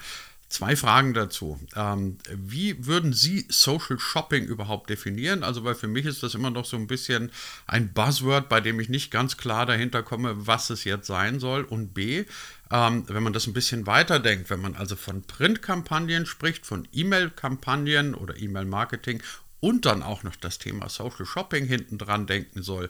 Zwei 0.47 0.75
Fragen 0.75 1.15
dazu. 1.15 1.59
Ähm, 1.75 2.19
wie 2.29 2.85
würden 2.85 3.13
Sie 3.13 3.47
Social 3.49 3.97
Shopping 3.97 4.45
überhaupt 4.45 4.91
definieren? 4.91 5.43
Also, 5.43 5.63
weil 5.63 5.73
für 5.73 5.87
mich 5.87 6.05
ist 6.05 6.21
das 6.21 6.35
immer 6.35 6.51
noch 6.51 6.65
so 6.65 6.77
ein 6.77 6.85
bisschen 6.85 7.31
ein 7.65 7.91
Buzzword, 7.93 8.47
bei 8.47 8.61
dem 8.61 8.79
ich 8.79 8.87
nicht 8.87 9.09
ganz 9.09 9.37
klar 9.37 9.65
dahinter 9.65 10.03
komme, 10.03 10.45
was 10.45 10.69
es 10.69 10.83
jetzt 10.83 11.07
sein 11.07 11.39
soll. 11.39 11.63
Und 11.63 11.95
B, 11.95 12.25
ähm, 12.69 13.05
wenn 13.07 13.23
man 13.23 13.33
das 13.33 13.47
ein 13.47 13.53
bisschen 13.53 13.87
weiterdenkt, 13.87 14.51
wenn 14.51 14.61
man 14.61 14.75
also 14.75 14.95
von 14.95 15.23
Printkampagnen 15.23 16.27
spricht, 16.27 16.65
von 16.65 16.87
E-Mail-Kampagnen 16.93 18.13
oder 18.13 18.37
E-Mail-Marketing 18.37 19.23
und 19.61 19.85
dann 19.85 20.03
auch 20.03 20.21
noch 20.21 20.35
das 20.35 20.59
Thema 20.59 20.89
Social 20.89 21.25
Shopping 21.25 21.65
hinten 21.65 21.97
dran 21.97 22.27
denken 22.27 22.61
soll, 22.61 22.89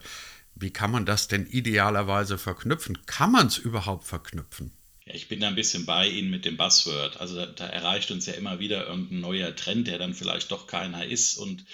wie 0.54 0.70
kann 0.70 0.90
man 0.90 1.06
das 1.06 1.26
denn 1.26 1.46
idealerweise 1.46 2.36
verknüpfen? 2.36 2.98
Kann 3.06 3.32
man 3.32 3.46
es 3.46 3.56
überhaupt 3.56 4.04
verknüpfen? 4.04 4.72
Ja, 5.06 5.14
ich 5.14 5.28
bin 5.28 5.38
da 5.38 5.46
ein 5.46 5.54
bisschen 5.54 5.86
bei 5.86 6.08
Ihnen 6.08 6.30
mit 6.30 6.44
dem 6.44 6.56
Buzzword. 6.56 7.20
Also 7.20 7.36
da, 7.36 7.46
da, 7.46 7.66
erreicht 7.66 8.10
uns 8.10 8.26
ja 8.26 8.32
immer 8.32 8.58
wieder 8.58 8.88
irgendein 8.88 9.20
neuer 9.20 9.54
Trend, 9.54 9.86
der 9.86 9.98
dann 9.98 10.14
vielleicht 10.14 10.50
doch 10.50 10.66
keiner 10.66 11.04
ist. 11.04 11.36
Und 11.36 11.64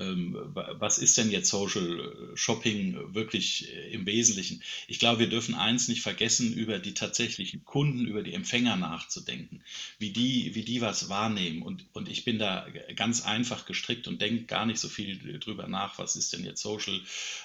ähm, 0.00 0.36
was 0.54 0.98
ist 0.98 1.16
denn 1.16 1.30
jetzt 1.30 1.50
Social 1.50 2.32
Shopping 2.34 3.14
wirklich 3.14 3.72
äh, 3.72 3.92
im 3.92 4.06
Wesentlichen? 4.06 4.60
Ich 4.88 4.98
glaube, 4.98 5.20
wir 5.20 5.28
dürfen 5.28 5.54
eins 5.54 5.86
nicht 5.86 6.02
vergessen, 6.02 6.52
über 6.52 6.80
die 6.80 6.94
tatsächlichen 6.94 7.64
Kunden, 7.64 8.06
über 8.06 8.24
die 8.24 8.34
Empfänger 8.34 8.74
nachzudenken, 8.74 9.62
wie 10.00 10.10
die, 10.10 10.56
wie 10.56 10.64
die 10.64 10.80
was 10.80 11.08
wahrnehmen. 11.08 11.62
Und, 11.62 11.84
und 11.92 12.08
ich 12.08 12.24
bin 12.24 12.40
da 12.40 12.66
ganz 12.96 13.22
einfach 13.22 13.66
gestrickt 13.66 14.08
und 14.08 14.20
denke 14.20 14.46
gar 14.46 14.66
nicht 14.66 14.80
so 14.80 14.88
viel 14.88 15.38
drüber 15.38 15.68
nach, 15.68 15.96
was 16.00 16.16
ist 16.16 16.32
denn 16.32 16.44
jetzt 16.44 16.62
Social 16.62 17.00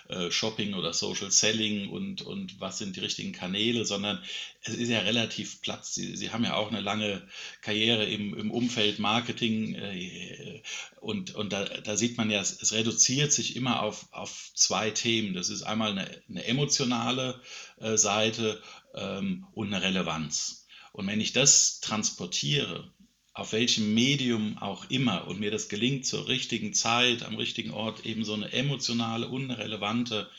äh, 0.08 0.32
Shopping 0.32 0.74
oder 0.74 0.92
Social 0.92 1.30
Selling 1.30 1.90
und, 1.90 2.24
und 2.24 2.60
was 2.60 2.80
sind 2.80 2.96
die 2.96 3.02
richtigen 3.02 3.32
Kanäle, 3.32 3.86
sondern 3.86 4.24
es 4.64 4.74
ist 4.74 4.90
ja 4.90 5.00
relativ 5.02 5.35
relativ 5.36 5.62
Platz. 5.62 5.94
Sie, 5.94 6.16
Sie 6.16 6.32
haben 6.32 6.44
ja 6.44 6.56
auch 6.56 6.70
eine 6.72 6.82
lange 6.82 7.22
Karriere 7.62 8.06
im, 8.06 8.38
im 8.38 8.52
Umfeld 8.52 9.00
Marketing 9.00 9.76
äh, 9.76 10.62
und, 11.02 11.36
und 11.36 11.52
da, 11.54 11.66
da 11.66 11.98
sieht 11.98 12.18
man 12.18 12.30
ja, 12.30 12.40
es, 12.40 12.62
es, 12.62 12.74
reduziert 12.74 13.32
sich 13.32 13.56
immer 13.56 13.82
auf, 13.84 14.08
auf 14.12 14.52
zwei 14.56 14.92
Themen. 14.92 15.34
Das 15.34 15.50
ist 15.50 15.64
einmal 15.64 15.92
eine, 15.92 16.10
eine 16.30 16.46
emotionale 16.46 17.42
äh, 17.80 17.98
Seite 17.98 18.62
ähm, 18.96 19.46
und 19.54 19.74
eine 19.74 19.84
Relevanz. 19.84 20.68
Und 20.94 21.08
wenn 21.08 21.22
ich 21.22 21.34
das 21.34 21.82
transportiere, 21.82 22.92
auf 23.34 23.52
welchem 23.52 23.94
Medium 23.94 24.58
auch 24.60 24.90
immer, 24.90 25.28
und 25.28 25.42
mir 25.42 25.52
das 25.52 25.68
gelingt, 25.68 26.06
zur 26.06 26.30
richtigen 26.30 26.74
Zeit, 26.74 27.24
am 27.24 27.36
richtigen 27.36 27.72
Ort 27.72 28.06
eben 28.06 28.24
so 28.24 28.34
eine 28.34 28.54
emotionale, 28.54 29.28
unrelevante 29.28 30.30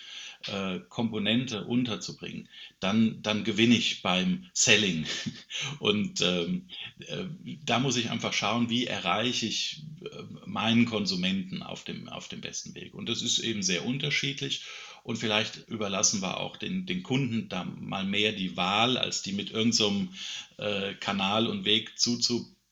äh, 0.46 0.80
Komponente 0.88 1.64
unterzubringen, 1.64 2.48
dann, 2.80 3.22
dann 3.22 3.44
gewinne 3.44 3.76
ich 3.76 4.02
beim 4.02 4.48
Selling. 4.52 5.06
Und 5.78 6.20
ähm, 6.20 6.68
äh, 7.00 7.24
da 7.64 7.78
muss 7.78 7.96
ich 7.96 8.10
einfach 8.10 8.32
schauen, 8.32 8.70
wie 8.70 8.86
erreiche 8.86 9.46
ich 9.46 9.82
äh, 10.04 10.22
meinen 10.46 10.86
Konsumenten 10.86 11.62
auf 11.62 11.84
dem, 11.84 12.08
auf 12.08 12.28
dem 12.28 12.40
besten 12.40 12.74
Weg. 12.74 12.94
Und 12.94 13.08
das 13.08 13.22
ist 13.22 13.38
eben 13.38 13.62
sehr 13.62 13.84
unterschiedlich. 13.84 14.64
Und 15.02 15.18
vielleicht 15.18 15.68
überlassen 15.68 16.20
wir 16.20 16.40
auch 16.40 16.56
den, 16.56 16.84
den 16.84 17.04
Kunden 17.04 17.48
da 17.48 17.64
mal 17.64 18.04
mehr 18.04 18.32
die 18.32 18.56
Wahl, 18.56 18.98
als 18.98 19.22
die 19.22 19.32
mit 19.32 19.50
irgendeinem 19.50 20.08
so 20.56 20.62
äh, 20.62 20.94
Kanal 20.94 21.46
und 21.46 21.64
Weg 21.64 21.96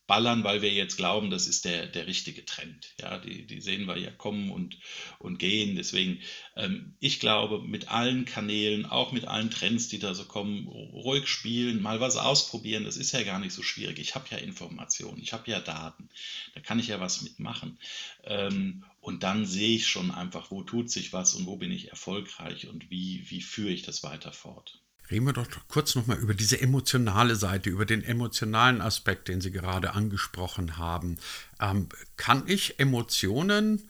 zuzuballern, 0.05 0.45
weil 0.45 0.63
wir 0.63 0.73
jetzt 0.73 0.97
glauben, 0.97 1.31
das 1.31 1.47
ist 1.47 1.65
der, 1.65 1.87
der 1.87 2.07
richtige 2.07 2.45
Trend. 2.45 2.95
Ja, 3.01 3.19
die, 3.19 3.47
die 3.47 3.61
sehen 3.61 3.87
wir 3.87 3.97
ja 3.97 4.11
kommen 4.11 4.51
und, 4.51 4.79
und 5.19 5.39
gehen. 5.39 5.77
Deswegen, 5.77 6.21
ähm, 6.57 6.95
ich 7.01 7.21
glaube, 7.21 7.61
mit 7.61 7.89
allen 7.89 8.25
Kanälen, 8.25 8.87
auch 8.87 9.13
mit 9.13 9.27
allen 9.27 9.51
Trends, 9.51 9.89
die 9.89 9.99
da 9.99 10.15
so 10.15 10.25
kommen, 10.25 10.67
ruhig 10.69 11.27
spielen, 11.27 11.83
mal 11.83 12.01
was 12.01 12.17
ausprobieren, 12.17 12.85
das 12.85 12.97
ist 12.97 13.13
ja 13.13 13.23
gar 13.23 13.39
nicht 13.39 13.53
so 13.53 13.63
schwierig. 13.63 13.99
Ich 13.99 14.15
habe 14.15 14.27
ja 14.31 14.39
Informationen, 14.39 15.21
ich 15.23 15.33
habe 15.33 15.51
ja 15.51 15.61
Daten, 15.61 16.09
da 16.55 16.61
kann 16.61 16.79
ich 16.79 16.89
ja 16.89 17.01
was 17.01 17.23
mitmachen. 17.23 17.79
Ähm, 18.25 18.85
und 19.01 19.23
dann 19.23 19.47
sehe 19.47 19.77
ich 19.77 19.87
schon 19.87 20.11
einfach, 20.11 20.51
wo 20.51 20.63
tut 20.63 20.91
sich 20.91 21.13
was 21.13 21.35
und 21.35 21.47
wo 21.47 21.57
bin 21.57 21.71
ich 21.71 21.91
erfolgreich 21.91 22.69
und 22.69 22.91
wie, 22.91 23.25
wie 23.31 23.43
führe 23.43 23.73
ich 23.73 23.83
das 23.83 24.03
weiter 24.03 24.33
fort. 24.33 24.84
Reden 25.11 25.27
wir 25.27 25.33
doch 25.35 25.47
kurz 25.69 25.95
nochmal 25.95 26.19
über 26.19 26.35
diese 26.35 26.61
emotionale 26.61 27.37
Seite, 27.37 27.71
über 27.71 27.85
den 27.85 28.03
emotionalen 28.03 28.81
Aspekt, 28.81 29.29
den 29.29 29.41
Sie 29.41 29.51
gerade 29.51 29.93
angesprochen 29.95 30.79
haben. 30.79 31.19
Ähm, 31.61 31.89
kann 32.17 32.45
ich 32.47 32.79
Emotionen 32.81 33.89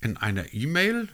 in 0.00 0.16
einer 0.16 0.52
E-Mail 0.54 1.08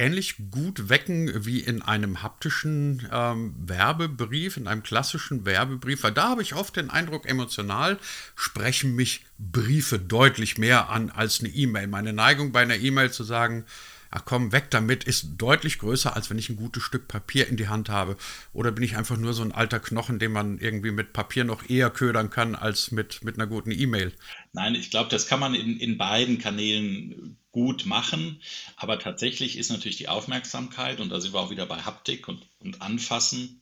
ähnlich 0.00 0.36
gut 0.50 0.88
wecken 0.88 1.44
wie 1.44 1.60
in 1.60 1.82
einem 1.82 2.22
haptischen 2.22 3.06
ähm, 3.12 3.54
Werbebrief, 3.58 4.56
in 4.56 4.66
einem 4.66 4.82
klassischen 4.82 5.44
Werbebrief, 5.44 6.02
weil 6.02 6.12
da 6.12 6.30
habe 6.30 6.42
ich 6.42 6.54
oft 6.54 6.74
den 6.76 6.88
Eindruck, 6.88 7.28
emotional 7.28 7.98
sprechen 8.34 8.96
mich 8.96 9.26
Briefe 9.38 9.98
deutlich 9.98 10.56
mehr 10.56 10.88
an 10.88 11.10
als 11.10 11.40
eine 11.40 11.50
E-Mail. 11.50 11.86
Meine 11.86 12.14
Neigung 12.14 12.50
bei 12.50 12.62
einer 12.62 12.76
E-Mail 12.76 13.12
zu 13.12 13.24
sagen, 13.24 13.66
ach 14.10 14.24
komm, 14.24 14.52
weg 14.52 14.70
damit, 14.70 15.04
ist 15.04 15.36
deutlich 15.38 15.78
größer, 15.78 16.14
als 16.14 16.30
wenn 16.30 16.38
ich 16.38 16.48
ein 16.48 16.56
gutes 16.56 16.82
Stück 16.82 17.08
Papier 17.08 17.46
in 17.48 17.56
die 17.56 17.68
Hand 17.68 17.88
habe. 17.88 18.16
Oder 18.52 18.72
bin 18.72 18.84
ich 18.84 18.96
einfach 18.96 19.16
nur 19.16 19.32
so 19.32 19.42
ein 19.42 19.52
alter 19.52 19.80
Knochen, 19.80 20.18
den 20.18 20.32
man 20.32 20.58
irgendwie 20.58 20.90
mit 20.90 21.12
Papier 21.12 21.44
noch 21.44 21.68
eher 21.68 21.90
ködern 21.90 22.30
kann 22.30 22.54
als 22.54 22.90
mit, 22.90 23.22
mit 23.24 23.36
einer 23.36 23.46
guten 23.46 23.70
E-Mail? 23.70 24.12
Nein, 24.52 24.74
ich 24.74 24.90
glaube, 24.90 25.10
das 25.10 25.26
kann 25.26 25.40
man 25.40 25.54
in, 25.54 25.78
in 25.78 25.96
beiden 25.98 26.38
Kanälen 26.38 27.36
gut 27.52 27.86
machen. 27.86 28.40
Aber 28.76 28.98
tatsächlich 28.98 29.56
ist 29.58 29.70
natürlich 29.70 29.96
die 29.96 30.08
Aufmerksamkeit, 30.08 31.00
und 31.00 31.10
da 31.10 31.20
sind 31.20 31.32
wir 31.32 31.40
auch 31.40 31.50
wieder 31.50 31.66
bei 31.66 31.78
Haptik 31.78 32.28
und, 32.28 32.46
und 32.60 32.82
Anfassen, 32.82 33.60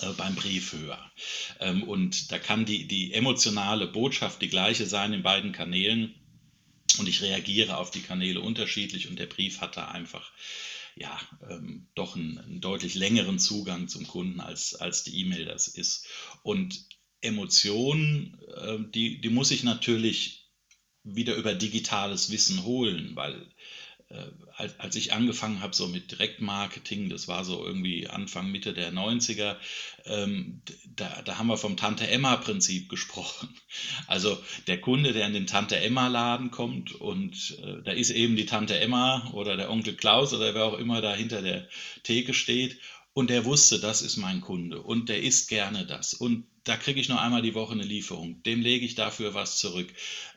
äh, 0.00 0.12
beim 0.16 0.34
Brief 0.34 0.72
höher. 0.72 0.98
Ähm, 1.60 1.82
und 1.82 2.32
da 2.32 2.38
kann 2.38 2.64
die, 2.64 2.86
die 2.86 3.12
emotionale 3.12 3.86
Botschaft 3.86 4.42
die 4.42 4.48
gleiche 4.48 4.86
sein 4.86 5.12
in 5.12 5.22
beiden 5.22 5.52
Kanälen. 5.52 6.14
Und 6.98 7.08
ich 7.08 7.22
reagiere 7.22 7.76
auf 7.76 7.90
die 7.90 8.02
Kanäle 8.02 8.40
unterschiedlich 8.40 9.08
und 9.08 9.18
der 9.18 9.26
Brief 9.26 9.60
hat 9.60 9.76
da 9.76 9.88
einfach 9.88 10.32
ja, 10.96 11.20
ähm, 11.50 11.88
doch 11.94 12.14
einen, 12.16 12.38
einen, 12.38 12.60
deutlich 12.60 12.94
längeren 12.94 13.38
Zugang 13.38 13.88
zum 13.88 14.06
Kunden, 14.06 14.40
als, 14.40 14.74
als 14.74 15.02
die 15.02 15.18
E-Mail 15.20 15.44
das 15.44 15.66
ist. 15.68 16.06
Und 16.42 16.86
Emotionen, 17.20 18.38
äh, 18.56 18.78
die, 18.90 19.20
die 19.20 19.30
muss 19.30 19.50
ich 19.50 19.64
natürlich 19.64 20.52
wieder 21.02 21.34
über 21.34 21.54
digitales 21.54 22.30
Wissen 22.30 22.64
holen, 22.64 23.14
weil 23.14 23.50
als, 24.56 24.78
als 24.78 24.96
ich 24.96 25.12
angefangen 25.12 25.60
habe 25.60 25.74
so 25.74 25.88
mit 25.88 26.10
Direktmarketing, 26.10 27.08
das 27.08 27.26
war 27.26 27.44
so 27.44 27.64
irgendwie 27.64 28.08
Anfang, 28.08 28.50
Mitte 28.50 28.72
der 28.72 28.92
90er, 28.92 29.56
ähm, 30.04 30.62
da, 30.94 31.22
da 31.22 31.38
haben 31.38 31.48
wir 31.48 31.56
vom 31.56 31.76
Tante-Emma-Prinzip 31.76 32.88
gesprochen. 32.88 33.48
Also 34.06 34.38
der 34.66 34.80
Kunde, 34.80 35.12
der 35.12 35.26
in 35.26 35.32
den 35.32 35.46
Tante-Emma-Laden 35.46 36.50
kommt 36.50 36.94
und 36.94 37.58
äh, 37.62 37.82
da 37.82 37.92
ist 37.92 38.10
eben 38.10 38.36
die 38.36 38.46
Tante 38.46 38.78
Emma 38.78 39.30
oder 39.32 39.56
der 39.56 39.70
Onkel 39.70 39.96
Klaus 39.96 40.32
oder 40.32 40.54
wer 40.54 40.64
auch 40.64 40.78
immer 40.78 41.00
da 41.00 41.14
hinter 41.14 41.42
der 41.42 41.68
Theke 42.02 42.34
steht 42.34 42.78
und 43.14 43.30
der 43.30 43.44
wusste, 43.44 43.80
das 43.80 44.02
ist 44.02 44.16
mein 44.16 44.40
Kunde 44.40 44.80
und 44.80 45.08
der 45.08 45.22
isst 45.22 45.48
gerne 45.48 45.86
das 45.86 46.14
und 46.14 46.46
da 46.64 46.76
kriege 46.76 47.00
ich 47.00 47.08
nur 47.08 47.20
einmal 47.20 47.42
die 47.42 47.54
Woche 47.54 47.72
eine 47.72 47.84
Lieferung, 47.84 48.42
dem 48.42 48.62
lege 48.62 48.86
ich 48.86 48.94
dafür 48.94 49.34
was 49.34 49.58
zurück. 49.58 49.88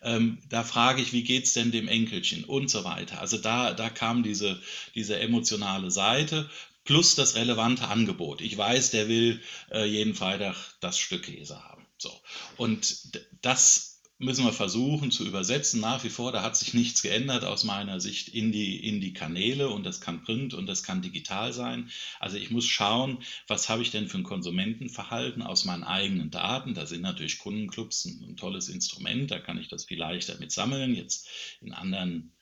Ähm, 0.01 0.37
da 0.49 0.63
frage 0.63 1.01
ich, 1.01 1.13
wie 1.13 1.23
geht 1.23 1.45
es 1.45 1.53
denn 1.53 1.71
dem 1.71 1.87
Enkelchen 1.87 2.43
und 2.43 2.69
so 2.69 2.83
weiter. 2.83 3.19
Also 3.21 3.37
da, 3.37 3.73
da 3.73 3.89
kam 3.89 4.23
diese, 4.23 4.61
diese 4.93 5.19
emotionale 5.19 5.89
Seite 5.89 6.49
plus 6.83 7.15
das 7.15 7.35
relevante 7.35 7.87
Angebot. 7.87 8.41
Ich 8.41 8.57
weiß, 8.57 8.91
der 8.91 9.09
will 9.09 9.41
äh, 9.71 9.85
jeden 9.85 10.15
Freitag 10.15 10.55
das 10.79 10.97
Stück 10.97 11.23
Käse 11.23 11.61
haben. 11.63 11.85
So. 11.97 12.11
Und 12.57 13.11
das 13.41 13.86
müssen 14.19 14.45
wir 14.45 14.53
versuchen 14.53 15.11
zu 15.11 15.25
übersetzen. 15.25 15.79
Nach 15.79 16.03
wie 16.03 16.09
vor, 16.09 16.31
da 16.31 16.41
hat 16.41 16.57
sich 16.57 16.73
nichts 16.73 17.01
geändert 17.01 17.43
aus 17.43 17.63
meiner 17.63 17.99
Sicht 17.99 18.29
in 18.29 18.51
die, 18.51 18.83
in 18.87 18.99
die 18.99 19.13
Kanäle 19.13 19.69
und 19.69 19.85
das 19.85 20.01
kann 20.01 20.23
Print 20.23 20.53
und 20.53 20.65
das 20.65 20.83
kann 20.83 21.01
digital 21.01 21.53
sein. 21.53 21.89
Also 22.19 22.37
ich 22.37 22.49
muss 22.49 22.65
schauen, 22.65 23.19
was 23.47 23.69
habe 23.69 23.83
ich 23.83 23.91
denn 23.91 24.07
für 24.07 24.17
ein 24.17 24.23
Konsumentenverhalten 24.23 25.43
aus 25.43 25.65
meinen 25.65 25.83
eigenen 25.83 26.31
Daten. 26.31 26.73
Da 26.73 26.85
sind 26.85 27.01
natürlich 27.01 27.37
Kundenclubs 27.37 28.05
ein, 28.05 28.25
ein 28.29 28.37
tolles 28.37 28.69
Instrument, 28.69 29.29
da 29.29 29.39
kann 29.39 29.59
ich 29.59 29.67
das 29.67 29.85
viel 29.85 29.99
leichter 29.99 30.37
mit 30.39 30.51
sammeln. 30.51 30.95
Jetzt 30.95 31.29
in 31.61 31.73
anderen 31.73 32.33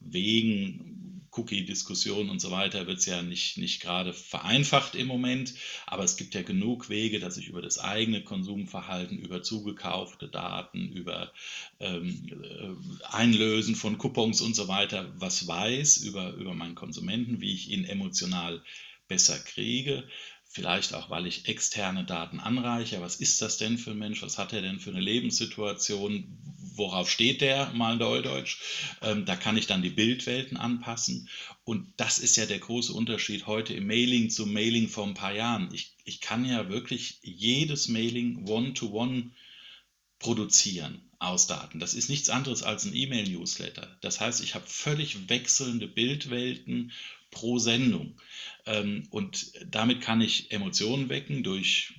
Wegen, 0.00 1.19
Cookie-Diskussion 1.32 2.28
und 2.28 2.40
so 2.40 2.50
weiter, 2.50 2.86
wird 2.86 2.98
es 2.98 3.06
ja 3.06 3.22
nicht, 3.22 3.56
nicht 3.58 3.80
gerade 3.80 4.12
vereinfacht 4.12 4.94
im 4.94 5.06
Moment. 5.06 5.54
Aber 5.86 6.04
es 6.04 6.16
gibt 6.16 6.34
ja 6.34 6.42
genug 6.42 6.88
Wege, 6.88 7.20
dass 7.20 7.36
ich 7.36 7.48
über 7.48 7.62
das 7.62 7.78
eigene 7.78 8.22
Konsumverhalten, 8.22 9.18
über 9.18 9.42
zugekaufte 9.42 10.28
Daten, 10.28 10.88
über 10.92 11.32
ähm, 11.78 12.26
äh, 12.42 13.06
Einlösen 13.06 13.76
von 13.76 13.98
Coupons 13.98 14.40
und 14.40 14.54
so 14.54 14.68
weiter 14.68 15.12
was 15.16 15.46
weiß 15.46 15.98
über, 15.98 16.32
über 16.34 16.54
meinen 16.54 16.74
Konsumenten, 16.74 17.40
wie 17.40 17.52
ich 17.52 17.70
ihn 17.70 17.84
emotional 17.84 18.62
besser 19.08 19.38
kriege. 19.38 20.08
Vielleicht 20.52 20.94
auch, 20.94 21.10
weil 21.10 21.26
ich 21.26 21.46
externe 21.46 22.04
Daten 22.04 22.40
anreiche. 22.40 23.00
Was 23.00 23.16
ist 23.16 23.40
das 23.40 23.56
denn 23.56 23.78
für 23.78 23.92
ein 23.92 23.98
Mensch? 23.98 24.20
Was 24.22 24.36
hat 24.36 24.52
er 24.52 24.62
denn 24.62 24.80
für 24.80 24.90
eine 24.90 25.00
Lebenssituation? 25.00 26.49
Worauf 26.80 27.10
steht 27.10 27.42
der, 27.42 27.70
mal 27.74 27.98
Neudeutsch? 27.98 28.56
Ähm, 29.02 29.26
da 29.26 29.36
kann 29.36 29.58
ich 29.58 29.66
dann 29.66 29.82
die 29.82 29.90
Bildwelten 29.90 30.56
anpassen. 30.56 31.28
Und 31.62 31.92
das 31.98 32.18
ist 32.18 32.36
ja 32.36 32.46
der 32.46 32.58
große 32.58 32.94
Unterschied 32.94 33.46
heute 33.46 33.74
im 33.74 33.86
Mailing 33.86 34.30
zum 34.30 34.50
Mailing 34.54 34.88
vor 34.88 35.06
ein 35.06 35.12
paar 35.12 35.34
Jahren. 35.34 35.68
Ich, 35.74 35.92
ich 36.06 36.22
kann 36.22 36.46
ja 36.46 36.70
wirklich 36.70 37.18
jedes 37.20 37.88
Mailing 37.88 38.48
one-to-one 38.48 39.12
-one 39.12 39.30
produzieren 40.20 41.02
aus 41.18 41.46
Daten. 41.46 41.80
Das 41.80 41.92
ist 41.92 42.08
nichts 42.08 42.30
anderes 42.30 42.62
als 42.62 42.86
ein 42.86 42.96
E-Mail-Newsletter. 42.96 43.98
Das 44.00 44.18
heißt, 44.18 44.42
ich 44.42 44.54
habe 44.54 44.66
völlig 44.66 45.28
wechselnde 45.28 45.86
Bildwelten 45.86 46.92
pro 47.30 47.58
Sendung. 47.58 48.18
Ähm, 48.64 49.06
und 49.10 49.52
damit 49.66 50.00
kann 50.00 50.22
ich 50.22 50.50
Emotionen 50.50 51.10
wecken 51.10 51.42
durch 51.42 51.92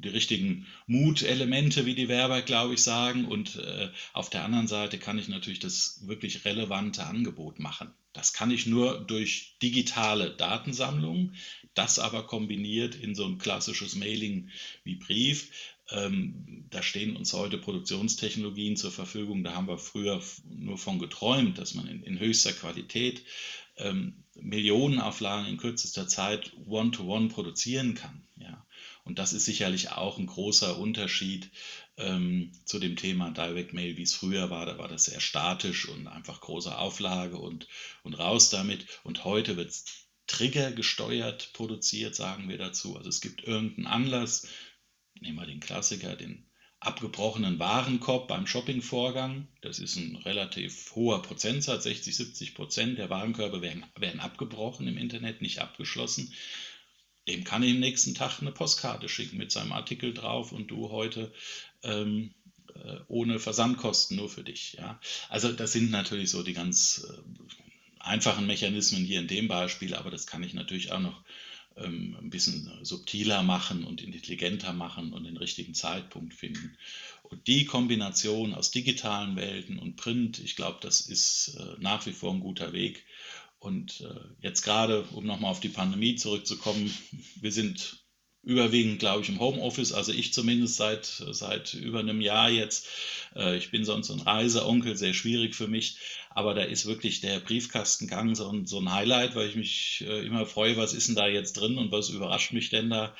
die 0.00 0.08
richtigen 0.08 0.66
Mutelemente, 0.86 1.86
wie 1.86 1.94
die 1.94 2.08
Werber, 2.08 2.42
glaube 2.42 2.74
ich, 2.74 2.82
sagen. 2.82 3.24
Und 3.24 3.56
äh, 3.56 3.90
auf 4.12 4.30
der 4.30 4.44
anderen 4.44 4.68
Seite 4.68 4.98
kann 4.98 5.18
ich 5.18 5.28
natürlich 5.28 5.60
das 5.60 6.06
wirklich 6.06 6.44
relevante 6.44 7.04
Angebot 7.04 7.58
machen. 7.58 7.92
Das 8.12 8.32
kann 8.32 8.50
ich 8.50 8.66
nur 8.66 9.00
durch 9.00 9.56
digitale 9.62 10.30
Datensammlung, 10.30 11.34
das 11.74 11.98
aber 11.98 12.26
kombiniert 12.26 12.94
in 12.94 13.14
so 13.14 13.24
ein 13.24 13.38
klassisches 13.38 13.94
Mailing 13.94 14.50
wie 14.82 14.96
Brief. 14.96 15.50
Ähm, 15.90 16.66
da 16.70 16.82
stehen 16.82 17.16
uns 17.16 17.32
heute 17.32 17.58
Produktionstechnologien 17.58 18.76
zur 18.76 18.90
Verfügung. 18.90 19.44
Da 19.44 19.54
haben 19.54 19.68
wir 19.68 19.78
früher 19.78 20.22
nur 20.48 20.78
von 20.78 20.98
geträumt, 20.98 21.58
dass 21.58 21.74
man 21.74 21.86
in, 21.86 22.02
in 22.02 22.18
höchster 22.18 22.52
Qualität 22.52 23.22
ähm, 23.76 24.24
Millionenauflagen 24.34 25.48
in 25.48 25.56
kürzester 25.56 26.08
Zeit 26.08 26.52
one-to-one 26.66 27.26
-one 27.26 27.32
produzieren 27.32 27.94
kann. 27.94 28.22
Ja. 28.36 28.66
Und 29.08 29.18
das 29.18 29.32
ist 29.32 29.46
sicherlich 29.46 29.90
auch 29.90 30.18
ein 30.18 30.26
großer 30.26 30.78
Unterschied 30.78 31.50
ähm, 31.96 32.52
zu 32.66 32.78
dem 32.78 32.94
Thema 32.94 33.30
Direct 33.30 33.72
Mail, 33.72 33.96
wie 33.96 34.02
es 34.02 34.12
früher 34.12 34.50
war. 34.50 34.66
Da 34.66 34.76
war 34.76 34.86
das 34.86 35.06
sehr 35.06 35.20
statisch 35.20 35.88
und 35.88 36.06
einfach 36.06 36.42
große 36.42 36.76
Auflage 36.76 37.38
und, 37.38 37.68
und 38.02 38.18
raus 38.18 38.50
damit. 38.50 38.84
Und 39.04 39.24
heute 39.24 39.56
wird 39.56 39.70
es 39.70 40.06
triggergesteuert 40.26 41.54
produziert, 41.54 42.14
sagen 42.14 42.50
wir 42.50 42.58
dazu. 42.58 42.98
Also 42.98 43.08
es 43.08 43.22
gibt 43.22 43.44
irgendeinen 43.44 43.86
Anlass, 43.86 44.46
nehmen 45.18 45.38
wir 45.38 45.46
den 45.46 45.60
Klassiker, 45.60 46.14
den 46.14 46.46
abgebrochenen 46.78 47.58
Warenkorb 47.58 48.28
beim 48.28 48.46
Shoppingvorgang. 48.46 49.48
Das 49.62 49.78
ist 49.78 49.96
ein 49.96 50.16
relativ 50.16 50.92
hoher 50.94 51.22
Prozentsatz, 51.22 51.84
60, 51.84 52.14
70 52.14 52.54
Prozent 52.54 52.98
der 52.98 53.08
Warenkörbe 53.08 53.62
werden, 53.62 53.86
werden 53.96 54.20
abgebrochen 54.20 54.86
im 54.86 54.98
Internet, 54.98 55.40
nicht 55.40 55.60
abgeschlossen. 55.60 56.34
Dem 57.28 57.44
kann 57.44 57.62
ich 57.62 57.72
am 57.72 57.80
nächsten 57.80 58.14
Tag 58.14 58.40
eine 58.40 58.52
Postkarte 58.52 59.08
schicken 59.08 59.36
mit 59.36 59.52
seinem 59.52 59.72
Artikel 59.72 60.14
drauf 60.14 60.52
und 60.52 60.68
du 60.68 60.90
heute 60.90 61.32
ähm, 61.82 62.34
äh, 62.74 62.96
ohne 63.08 63.38
Versandkosten 63.38 64.16
nur 64.16 64.28
für 64.28 64.42
dich. 64.42 64.74
Ja? 64.78 65.00
Also 65.28 65.52
das 65.52 65.72
sind 65.72 65.90
natürlich 65.90 66.30
so 66.30 66.42
die 66.42 66.54
ganz 66.54 67.06
äh, 67.08 67.18
einfachen 68.00 68.46
Mechanismen 68.46 69.04
hier 69.04 69.20
in 69.20 69.28
dem 69.28 69.48
Beispiel, 69.48 69.94
aber 69.94 70.10
das 70.10 70.26
kann 70.26 70.42
ich 70.42 70.54
natürlich 70.54 70.92
auch 70.92 71.00
noch 71.00 71.22
ähm, 71.76 72.16
ein 72.20 72.30
bisschen 72.30 72.70
subtiler 72.82 73.42
machen 73.42 73.84
und 73.84 74.02
intelligenter 74.02 74.72
machen 74.72 75.12
und 75.12 75.24
den 75.24 75.36
richtigen 75.36 75.74
Zeitpunkt 75.74 76.34
finden. 76.34 76.76
Und 77.22 77.46
die 77.46 77.66
Kombination 77.66 78.54
aus 78.54 78.70
digitalen 78.70 79.36
Welten 79.36 79.78
und 79.78 79.96
Print, 79.96 80.38
ich 80.38 80.56
glaube, 80.56 80.78
das 80.80 81.02
ist 81.02 81.56
äh, 81.58 81.76
nach 81.78 82.06
wie 82.06 82.12
vor 82.12 82.32
ein 82.32 82.40
guter 82.40 82.72
Weg. 82.72 83.04
Und 83.58 84.00
äh, 84.02 84.20
jetzt 84.40 84.62
gerade, 84.62 85.02
um 85.12 85.26
nochmal 85.26 85.50
auf 85.50 85.60
die 85.60 85.68
Pandemie 85.68 86.14
zurückzukommen, 86.16 86.92
wir 87.40 87.52
sind 87.52 88.04
überwiegend, 88.42 89.00
glaube 89.00 89.22
ich, 89.22 89.28
im 89.28 89.40
Homeoffice, 89.40 89.92
also 89.92 90.12
ich 90.12 90.32
zumindest 90.32 90.76
seit, 90.76 91.04
seit 91.04 91.74
über 91.74 91.98
einem 91.98 92.20
Jahr 92.20 92.50
jetzt. 92.50 92.86
Äh, 93.34 93.58
ich 93.58 93.70
bin 93.70 93.84
sonst 93.84 94.10
ein 94.10 94.20
Reiseonkel, 94.20 94.96
sehr 94.96 95.12
schwierig 95.12 95.54
für 95.54 95.66
mich, 95.66 95.98
aber 96.30 96.54
da 96.54 96.62
ist 96.62 96.86
wirklich 96.86 97.20
der 97.20 97.40
Briefkastengang 97.40 98.34
so 98.36 98.48
ein, 98.48 98.64
so 98.64 98.78
ein 98.78 98.92
Highlight, 98.92 99.34
weil 99.34 99.48
ich 99.48 99.56
mich 99.56 100.04
äh, 100.06 100.24
immer 100.24 100.46
freue, 100.46 100.76
was 100.76 100.94
ist 100.94 101.08
denn 101.08 101.16
da 101.16 101.26
jetzt 101.26 101.54
drin 101.54 101.78
und 101.78 101.90
was 101.90 102.10
überrascht 102.10 102.52
mich 102.52 102.70
denn 102.70 102.90
da? 102.90 103.14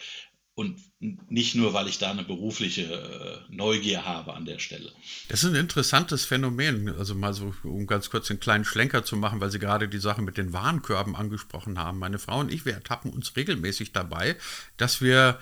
Und 0.59 0.81
nicht 1.29 1.55
nur, 1.55 1.73
weil 1.73 1.87
ich 1.87 1.99
da 1.99 2.11
eine 2.11 2.25
berufliche 2.25 2.83
äh, 2.83 3.55
Neugier 3.55 4.05
habe 4.05 4.35
an 4.35 4.45
der 4.45 4.59
Stelle. 4.59 4.91
Das 5.29 5.45
ist 5.45 5.51
ein 5.51 5.55
interessantes 5.55 6.25
Phänomen. 6.25 6.89
Also 6.99 7.15
mal 7.15 7.33
so, 7.33 7.55
um 7.63 7.87
ganz 7.87 8.11
kurz 8.11 8.29
einen 8.29 8.41
kleinen 8.41 8.65
Schlenker 8.65 9.05
zu 9.05 9.17
machen, 9.17 9.41
weil 9.41 9.53
Sie 9.53 9.61
gerade 9.61 9.89
die 9.89 10.01
Sache 10.01 10.21
mit 10.21 10.37
den 10.37 10.53
Warenkörben 10.53 11.15
angesprochen 11.15 11.79
haben. 11.79 12.01
Meine 12.01 12.19
Frau 12.19 12.41
und 12.41 12.53
ich, 12.53 12.65
wir 12.65 12.73
ertappen 12.73 13.13
uns 13.13 13.37
regelmäßig 13.37 13.93
dabei, 13.93 14.35
dass 14.79 15.01
wir 15.01 15.39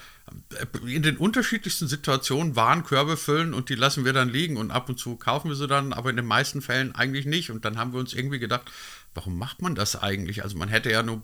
äh, 0.51 0.95
in 0.95 1.03
den 1.03 1.17
unterschiedlichsten 1.17 1.89
Situationen 1.89 2.55
Warenkörbe 2.55 3.17
füllen 3.17 3.55
und 3.55 3.71
die 3.71 3.75
lassen 3.75 4.05
wir 4.05 4.13
dann 4.13 4.29
liegen 4.29 4.59
und 4.59 4.71
ab 4.71 4.91
und 4.91 4.99
zu 4.99 5.17
kaufen 5.17 5.49
wir 5.49 5.57
sie 5.57 5.67
dann, 5.67 5.95
aber 5.95 6.11
in 6.11 6.17
den 6.17 6.27
meisten 6.27 6.61
Fällen 6.61 6.95
eigentlich 6.95 7.25
nicht. 7.25 7.51
Und 7.51 7.65
dann 7.65 7.79
haben 7.79 7.95
wir 7.95 8.01
uns 8.01 8.13
irgendwie 8.13 8.39
gedacht, 8.39 8.71
warum 9.17 9.39
macht 9.39 9.63
man 9.63 9.75
das 9.75 9.97
eigentlich? 9.97 10.43
Also 10.43 10.57
man 10.57 10.69
hätte 10.69 10.91
ja 10.91 11.03
nur 11.03 11.23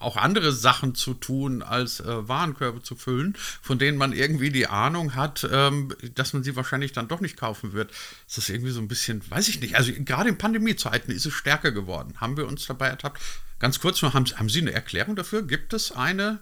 auch 0.00 0.16
andere 0.16 0.52
Sachen 0.52 0.94
zu 0.94 1.14
tun, 1.14 1.62
als 1.62 2.00
äh, 2.00 2.28
Warenkörbe 2.28 2.82
zu 2.82 2.96
füllen, 2.96 3.36
von 3.60 3.78
denen 3.78 3.98
man 3.98 4.12
irgendwie 4.12 4.50
die 4.50 4.66
Ahnung 4.66 5.14
hat, 5.14 5.48
ähm, 5.50 5.94
dass 6.14 6.32
man 6.32 6.42
sie 6.42 6.56
wahrscheinlich 6.56 6.92
dann 6.92 7.08
doch 7.08 7.20
nicht 7.20 7.36
kaufen 7.36 7.72
wird. 7.72 7.92
Das 8.26 8.38
ist 8.38 8.48
irgendwie 8.48 8.72
so 8.72 8.80
ein 8.80 8.88
bisschen, 8.88 9.22
weiß 9.30 9.48
ich 9.48 9.60
nicht. 9.60 9.76
Also 9.76 9.92
gerade 9.92 10.28
in 10.28 10.38
Pandemiezeiten 10.38 11.14
ist 11.14 11.26
es 11.26 11.32
stärker 11.32 11.72
geworden. 11.72 12.14
Haben 12.20 12.36
wir 12.36 12.46
uns 12.46 12.66
dabei 12.66 12.88
ertappt? 12.88 13.20
Ganz 13.58 13.78
kurz 13.78 14.02
noch, 14.02 14.14
haben, 14.14 14.26
haben 14.26 14.48
Sie 14.48 14.60
eine 14.60 14.72
Erklärung 14.72 15.14
dafür? 15.14 15.42
Gibt 15.42 15.72
es 15.72 15.92
eine? 15.92 16.40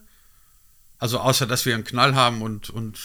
Also 1.00 1.18
außer, 1.18 1.46
dass 1.46 1.64
wir 1.66 1.74
einen 1.74 1.84
Knall 1.84 2.14
haben 2.14 2.42
und, 2.42 2.68
und 2.70 2.98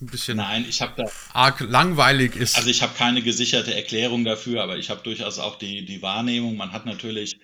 ein 0.00 0.06
bisschen 0.06 0.36
Nein, 0.36 0.66
ich 0.68 0.78
da, 0.78 0.94
arg 1.32 1.60
langweilig 1.60 2.36
ist. 2.36 2.56
Also 2.56 2.68
ich 2.68 2.82
habe 2.82 2.92
keine 2.94 3.22
gesicherte 3.22 3.74
Erklärung 3.74 4.24
dafür, 4.24 4.62
aber 4.62 4.76
ich 4.76 4.90
habe 4.90 5.00
durchaus 5.02 5.38
auch 5.38 5.56
die, 5.56 5.84
die 5.84 6.02
Wahrnehmung, 6.02 6.56
man 6.56 6.72
hat 6.72 6.84
natürlich 6.84 7.38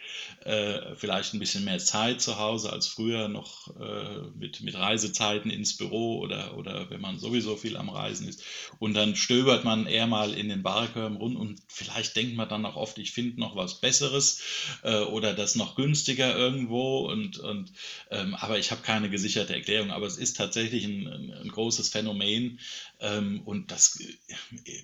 äh, 0.44 0.94
vielleicht 0.94 1.32
ein 1.32 1.38
bisschen 1.38 1.64
mehr 1.64 1.78
Zeit 1.78 2.20
zu 2.20 2.38
Hause 2.38 2.70
als 2.70 2.86
früher 2.86 3.28
noch 3.28 3.74
äh, 3.80 4.20
mit, 4.38 4.60
mit 4.60 4.74
Reisezeiten 4.74 5.50
ins 5.50 5.76
Büro 5.76 6.18
oder, 6.18 6.56
oder 6.58 6.90
wenn 6.90 7.00
man 7.00 7.18
sowieso 7.18 7.56
viel 7.56 7.78
am 7.78 7.88
Reisen 7.88 8.28
ist. 8.28 8.42
Und 8.78 8.94
dann 8.94 9.16
stöbert 9.16 9.64
man 9.64 9.86
eher 9.86 10.06
mal 10.06 10.34
in 10.34 10.50
den 10.50 10.62
Barkörben 10.62 11.16
rund 11.16 11.36
und 11.36 11.60
vielleicht 11.68 12.14
denkt 12.14 12.36
man 12.36 12.48
dann 12.48 12.66
auch 12.66 12.76
oft, 12.76 12.98
ich 12.98 13.12
finde 13.12 13.40
noch 13.40 13.56
was 13.56 13.80
Besseres 13.80 14.42
äh, 14.82 14.98
oder 14.98 15.32
das 15.32 15.54
noch 15.54 15.76
günstiger 15.76 16.36
irgendwo. 16.36 16.98
Und, 17.10 17.38
und, 17.38 17.72
ähm, 18.10 18.34
aber 18.34 18.58
ich 18.58 18.70
habe 18.70 18.82
keine 18.82 19.08
gesicherte 19.08 19.54
Erklärung. 19.54 19.90
Aber 19.94 20.06
es 20.06 20.16
ist 20.16 20.36
tatsächlich 20.36 20.84
ein, 20.84 21.06
ein, 21.06 21.48
großes 21.48 21.88
Phänomen. 21.88 22.60
Ähm, 23.00 23.40
und 23.44 23.70
das 23.70 23.98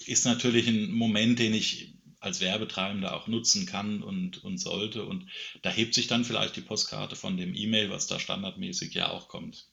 ist 0.07 0.25
natürlich 0.25 0.69
ein 0.69 0.91
Moment, 0.93 1.39
den 1.39 1.55
ich 1.55 1.95
als 2.21 2.41
Werbetreibender 2.41 3.17
auch 3.17 3.27
nutzen 3.27 3.67
kann 3.67 4.03
und, 4.03 4.45
und 4.45 4.59
sollte. 4.59 5.05
Und 5.05 5.27
da 5.63 5.71
hebt 5.71 5.95
sich 5.95 6.07
dann 6.07 6.25
vielleicht 6.25 6.57
die 6.57 6.61
Postkarte 6.61 7.17
von 7.17 7.37
dem 7.37 7.55
E-Mail, 7.55 7.91
was 7.91 8.07
da 8.07 8.19
standardmäßig 8.21 8.95
ja 8.95 9.11
auch 9.11 9.29
kommt, 9.29 9.67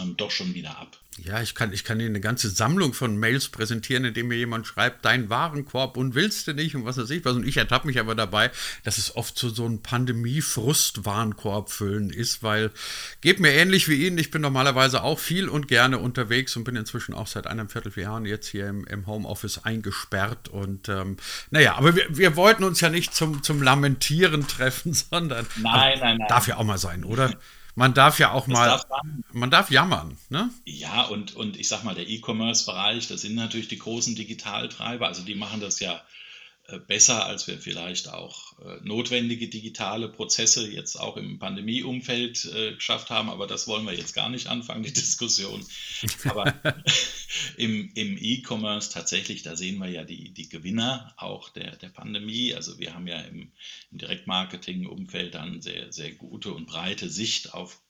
ähm, 0.00 0.16
doch 0.16 0.30
schon 0.30 0.54
wieder 0.54 0.78
ab. 0.78 0.96
Ja, 1.18 1.42
ich 1.42 1.54
kann, 1.54 1.74
ich 1.74 1.84
kann 1.84 2.00
Ihnen 2.00 2.10
eine 2.10 2.20
ganze 2.20 2.48
Sammlung 2.48 2.94
von 2.94 3.18
Mails 3.18 3.50
präsentieren, 3.50 4.06
indem 4.06 4.28
mir 4.28 4.38
jemand 4.38 4.66
schreibt, 4.66 5.04
dein 5.04 5.28
Warenkorb 5.28 5.98
und 5.98 6.14
willst 6.14 6.46
du 6.46 6.54
nicht 6.54 6.74
und 6.74 6.86
was 6.86 6.96
weiß 6.96 7.10
ich 7.10 7.22
was. 7.26 7.36
Und 7.36 7.46
ich 7.46 7.58
ertappe 7.58 7.86
mich 7.86 8.00
aber 8.00 8.14
dabei, 8.14 8.50
dass 8.82 8.96
es 8.96 9.14
oft 9.14 9.38
so, 9.38 9.50
so 9.50 9.66
ein 9.66 9.82
Pandemie-Frust-Warenkorb 9.82 11.70
füllen 11.70 12.08
ist, 12.08 12.42
weil 12.42 12.70
geht 13.20 13.40
mir 13.40 13.52
ähnlich 13.52 13.88
wie 13.88 14.06
Ihnen. 14.06 14.16
Ich 14.16 14.30
bin 14.30 14.40
normalerweise 14.40 15.02
auch 15.02 15.18
viel 15.18 15.50
und 15.50 15.68
gerne 15.68 15.98
unterwegs 15.98 16.56
und 16.56 16.64
bin 16.64 16.76
inzwischen 16.76 17.12
auch 17.12 17.26
seit 17.26 17.46
einem 17.46 17.68
Vierteljahr 17.68 18.24
jetzt 18.24 18.48
hier 18.48 18.68
im, 18.68 18.86
im 18.86 19.06
Homeoffice 19.06 19.58
eingesperrt. 19.64 20.48
Und 20.48 20.88
ähm, 20.88 21.18
naja, 21.50 21.74
aber 21.74 21.94
wir, 21.94 22.06
wir 22.08 22.36
wollten 22.36 22.64
uns 22.64 22.80
ja 22.80 22.88
nicht 22.88 23.14
zum, 23.14 23.42
zum 23.42 23.62
Lamentieren 23.62 24.48
treffen, 24.48 24.94
sondern 25.10 25.46
nein, 25.56 25.98
nein, 26.00 26.16
nein. 26.16 26.28
darf 26.28 26.48
ja 26.48 26.56
auch 26.56 26.64
mal 26.64 26.78
sein, 26.78 27.04
oder? 27.04 27.36
Man 27.74 27.94
darf 27.94 28.18
ja 28.18 28.32
auch 28.32 28.46
mal, 28.46 28.66
darf 28.66 28.86
man 29.32 29.50
darf 29.50 29.70
jammern, 29.70 30.18
ne? 30.28 30.50
Ja, 30.66 31.04
und, 31.04 31.34
und 31.36 31.56
ich 31.56 31.68
sag 31.68 31.84
mal, 31.84 31.94
der 31.94 32.08
E-Commerce-Bereich, 32.08 33.08
das 33.08 33.22
sind 33.22 33.34
natürlich 33.34 33.68
die 33.68 33.78
großen 33.78 34.14
Digitaltreiber, 34.14 35.06
also 35.06 35.22
die 35.22 35.34
machen 35.34 35.60
das 35.60 35.80
ja 35.80 36.02
besser, 36.78 37.26
als 37.26 37.46
wir 37.46 37.58
vielleicht 37.58 38.08
auch 38.08 38.58
äh, 38.60 38.78
notwendige 38.82 39.48
digitale 39.48 40.08
Prozesse 40.08 40.68
jetzt 40.68 40.96
auch 40.96 41.16
im 41.16 41.38
Pandemieumfeld 41.38 42.44
äh, 42.54 42.74
geschafft 42.74 43.10
haben. 43.10 43.30
Aber 43.30 43.46
das 43.46 43.66
wollen 43.66 43.86
wir 43.86 43.94
jetzt 43.94 44.14
gar 44.14 44.28
nicht 44.28 44.46
anfangen, 44.48 44.82
die 44.82 44.92
Diskussion. 44.92 45.64
Aber 46.24 46.54
im, 47.56 47.90
im 47.94 48.18
E-Commerce 48.20 48.92
tatsächlich, 48.92 49.42
da 49.42 49.56
sehen 49.56 49.78
wir 49.78 49.88
ja 49.88 50.04
die, 50.04 50.30
die 50.30 50.48
Gewinner 50.48 51.14
auch 51.16 51.48
der, 51.48 51.76
der 51.76 51.88
Pandemie. 51.88 52.54
Also 52.54 52.78
wir 52.78 52.94
haben 52.94 53.06
ja 53.06 53.20
im, 53.20 53.52
im 53.90 53.98
Direktmarketing-Umfeld 53.98 55.34
dann 55.34 55.62
sehr, 55.62 55.92
sehr 55.92 56.12
gute 56.12 56.52
und 56.52 56.66
breite 56.66 57.08
Sicht 57.08 57.54
auf 57.54 57.80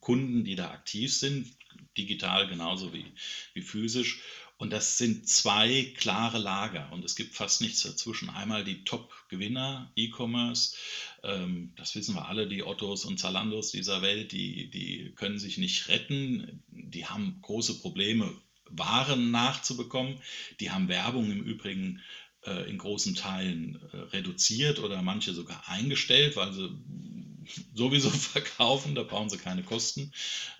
Kunden, 0.00 0.44
die 0.44 0.54
da 0.54 0.70
aktiv 0.70 1.12
sind, 1.12 1.52
digital 1.96 2.46
genauso 2.48 2.92
wie, 2.92 3.06
wie 3.54 3.62
physisch. 3.62 4.20
Und 4.58 4.70
das 4.70 4.96
sind 4.96 5.28
zwei 5.28 5.92
klare 5.96 6.38
Lager 6.38 6.90
und 6.92 7.04
es 7.04 7.14
gibt 7.14 7.34
fast 7.34 7.60
nichts 7.60 7.82
dazwischen. 7.82 8.30
Einmal 8.30 8.64
die 8.64 8.84
Top-Gewinner, 8.84 9.92
E-Commerce, 9.96 10.76
ähm, 11.22 11.72
das 11.76 11.94
wissen 11.94 12.14
wir 12.14 12.26
alle, 12.28 12.48
die 12.48 12.62
Ottos 12.62 13.04
und 13.04 13.18
Zalandos 13.18 13.70
dieser 13.70 14.00
Welt, 14.00 14.32
die, 14.32 14.70
die 14.70 15.12
können 15.14 15.38
sich 15.38 15.58
nicht 15.58 15.88
retten, 15.88 16.62
die 16.68 17.04
haben 17.04 17.38
große 17.42 17.80
Probleme, 17.80 18.32
Waren 18.70 19.30
nachzubekommen. 19.30 20.20
Die 20.60 20.70
haben 20.70 20.88
Werbung 20.88 21.30
im 21.30 21.42
Übrigen 21.42 22.02
äh, 22.44 22.68
in 22.68 22.78
großen 22.78 23.14
Teilen 23.14 23.80
äh, 23.92 23.96
reduziert 23.96 24.80
oder 24.80 25.02
manche 25.02 25.34
sogar 25.34 25.68
eingestellt, 25.68 26.36
weil 26.36 26.52
sie 26.52 26.70
sowieso 27.74 28.10
verkaufen, 28.36 28.94
da 28.94 29.02
brauchen 29.02 29.30
sie 29.30 29.38
keine 29.38 29.62
Kosten 29.62 30.12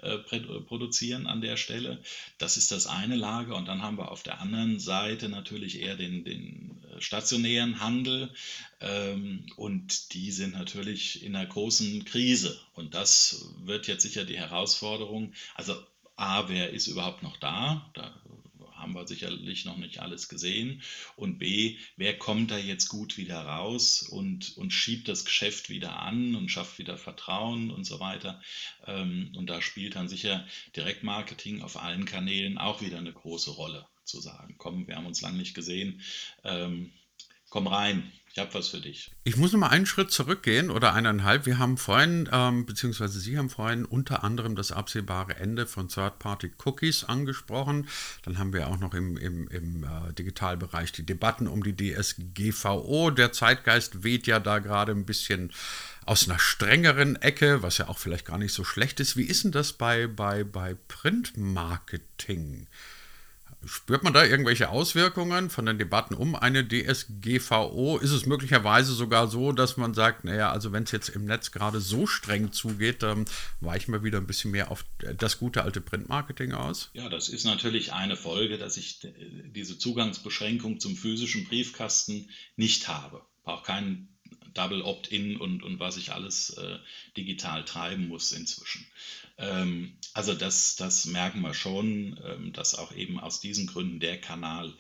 äh, 0.03 0.19
produzieren 0.19 1.27
an 1.27 1.41
der 1.41 1.57
Stelle. 1.57 2.03
Das 2.39 2.57
ist 2.57 2.73
das 2.73 2.87
eine 2.87 3.17
Lager. 3.17 3.57
Und 3.57 3.67
dann 3.67 3.83
haben 3.83 3.99
wir 3.99 4.11
auf 4.11 4.23
der 4.23 4.41
anderen 4.41 4.79
Seite 4.79 5.29
natürlich 5.29 5.81
eher 5.81 5.97
den, 5.97 6.25
den 6.25 6.83
äh, 6.91 7.01
stationären 7.01 7.81
Handel. 7.81 8.33
Ähm, 8.81 9.47
und 9.57 10.15
die 10.15 10.33
sind 10.33 10.55
natürlich 10.55 11.23
in 11.23 11.35
einer 11.35 11.47
großen 11.47 12.05
Krise. 12.05 12.59
Und 12.75 12.95
das 12.95 13.53
wird 13.65 13.87
jetzt 13.87 14.03
sicher 14.03 14.25
die 14.25 14.39
Herausforderung. 14.39 15.33
Also 15.55 15.77
A, 16.17 16.49
wer 16.49 16.71
ist 16.71 16.87
überhaupt 16.87 17.23
noch 17.23 17.37
da? 17.37 17.91
Da 17.95 18.15
haben 18.87 18.95
wir 18.95 19.07
sicherlich 19.09 19.65
noch 19.65 19.77
nicht 19.77 19.99
alles 19.99 20.29
gesehen. 20.29 20.81
Und 21.17 21.39
B, 21.39 21.77
wer 21.97 22.17
kommt 22.17 22.53
da 22.53 22.59
jetzt 22.59 22.89
gut 22.89 23.17
wieder 23.17 23.41
raus 23.41 24.03
und, 24.03 24.57
und 24.57 24.73
schiebt 24.73 25.09
das 25.09 25.25
Geschäft 25.25 25.69
wieder 25.69 26.01
an 26.01 26.37
und 26.37 26.51
schafft 26.51 26.79
wieder 26.79 26.97
Vertrauen 26.97 27.71
und 27.71 27.85
so 27.85 27.99
weiter. 27.99 28.41
Ähm, 28.87 29.33
und 29.37 29.51
da 29.51 29.61
spielt 29.61 29.97
dann 29.97 30.09
sicher 30.09 30.47
Direktmarketing 30.77 31.63
auf 31.63 31.83
allen 31.83 32.05
Kanälen 32.05 32.59
auch 32.59 32.81
wieder 32.81 32.99
eine 32.99 33.13
große 33.13 33.51
Rolle 33.51 33.87
zu 34.05 34.21
sagen, 34.21 34.55
komm, 34.57 34.87
wir 34.87 34.95
haben 34.95 35.07
uns 35.07 35.21
lange 35.21 35.39
nicht 35.39 35.55
gesehen. 35.55 36.01
Komm 37.49 37.69
rein, 37.69 38.11
ich 38.37 38.41
habe 38.43 38.53
was 38.53 38.69
für 38.69 38.81
dich. 38.81 39.11
Ich 39.25 39.39
muss 39.39 39.53
noch 39.53 39.61
mal 39.61 39.69
einen 39.69 39.87
Schritt 39.87 40.11
zurückgehen 40.11 40.69
oder 40.71 40.93
eineinhalb. 40.93 41.47
Wir 41.47 41.59
haben 41.59 41.79
vorhin, 41.79 42.29
ähm, 42.31 42.67
beziehungsweise 42.67 43.19
Sie 43.19 43.39
haben 43.39 43.49
vorhin 43.49 43.87
unter 43.87 44.25
anderem 44.25 44.57
das 44.57 44.73
absehbare 44.73 45.37
Ende 45.37 45.67
von 45.67 45.89
Third-Party-Cookies 45.89 47.05
angesprochen. 47.05 47.89
Dann 48.25 48.37
haben 48.37 48.53
wir 48.53 48.69
auch 48.69 48.79
noch 48.79 48.93
im, 48.93 49.17
im, 49.17 49.49
im 49.49 49.85
äh, 49.85 50.13
Digitalbereich 50.13 50.93
die 50.93 51.07
Debatten 51.07 51.49
um 51.49 51.63
die 51.63 51.75
DSGVO. 51.75 53.11
Der 53.11 53.33
Zeitgeist 53.33 54.03
weht 54.03 54.27
ja 54.27 54.39
da 54.39 54.59
gerade 54.59 54.93
ein 54.93 55.07
bisschen 55.07 55.51
aus 56.05 56.29
einer 56.29 56.39
strengeren 56.39 57.17
Ecke, 57.17 57.63
was 57.63 57.79
ja 57.79 57.89
auch 57.89 57.97
vielleicht 57.97 58.27
gar 58.27 58.37
nicht 58.37 58.53
so 58.53 58.65
schlecht 58.65 59.01
ist. 59.01 59.17
Wie 59.17 59.25
ist 59.25 59.45
denn 59.45 59.53
das 59.53 59.73
bei, 59.73 60.09
bei, 60.09 60.45
bei 60.45 60.77
Printmarketing? 60.89 62.67
Spürt 63.67 64.03
man 64.03 64.13
da 64.13 64.25
irgendwelche 64.25 64.69
Auswirkungen 64.69 65.51
von 65.51 65.67
den 65.67 65.79
Debatten 65.79 66.15
um 66.15 66.35
eine 66.35 66.67
DSGVO? 66.67 67.99
Ist 67.99 68.13
es 68.13 68.27
möglicherweise 68.27 68.93
sogar 68.93 69.29
so, 69.29 69.53
dass 69.53 69.77
man 69.77 69.93
sagt, 69.93 70.25
naja, 70.25 70.51
also 70.51 70.73
wenn 70.73 70.85
es 70.85 70.93
jetzt 70.93 71.09
im 71.09 71.25
Netz 71.25 71.51
gerade 71.51 71.81
so 71.81 72.07
streng 72.07 72.53
zugeht, 72.53 73.03
dann 73.03 73.25
weichen 73.61 73.93
wir 73.93 74.05
wieder 74.05 74.19
ein 74.19 74.27
bisschen 74.27 74.53
mehr 74.53 74.71
auf 74.71 74.85
das 75.19 75.39
gute 75.39 75.63
alte 75.63 75.81
Printmarketing 75.81 76.53
aus? 76.53 76.91
Ja, 76.95 77.09
das 77.09 77.29
ist 77.29 77.45
natürlich 77.45 77.93
eine 77.93 78.17
Folge, 78.17 78.59
dass 78.59 78.77
ich 78.77 79.01
diese 79.55 79.79
Zugangsbeschränkung 79.79 80.81
zum 80.81 80.97
physischen 80.97 81.45
Briefkasten 81.45 82.31
nicht 82.57 82.89
habe. 82.89 83.23
Auch 83.45 83.63
keinen 83.63 84.17
Double 84.57 84.83
Opt-in 84.83 85.37
und, 85.37 85.63
und 85.63 85.79
was 85.79 85.97
ich 85.97 86.13
alles 86.13 86.51
äh, 86.51 86.79
digital 87.17 87.65
treiben 87.65 88.09
muss 88.09 88.33
inzwischen. 88.33 88.87
Ähm, 89.39 89.97
also 90.15 90.35
das, 90.35 90.77
das 90.77 91.07
merken 91.07 91.41
wir 91.43 91.55
schon, 91.55 92.19
ähm, 92.25 92.53
dass 92.53 92.75
auch 92.75 92.93
eben 92.93 93.21
aus 93.21 93.41
diesen 93.41 93.67
Gründen 93.67 94.01
der 94.01 94.21
Kanal 94.21 94.75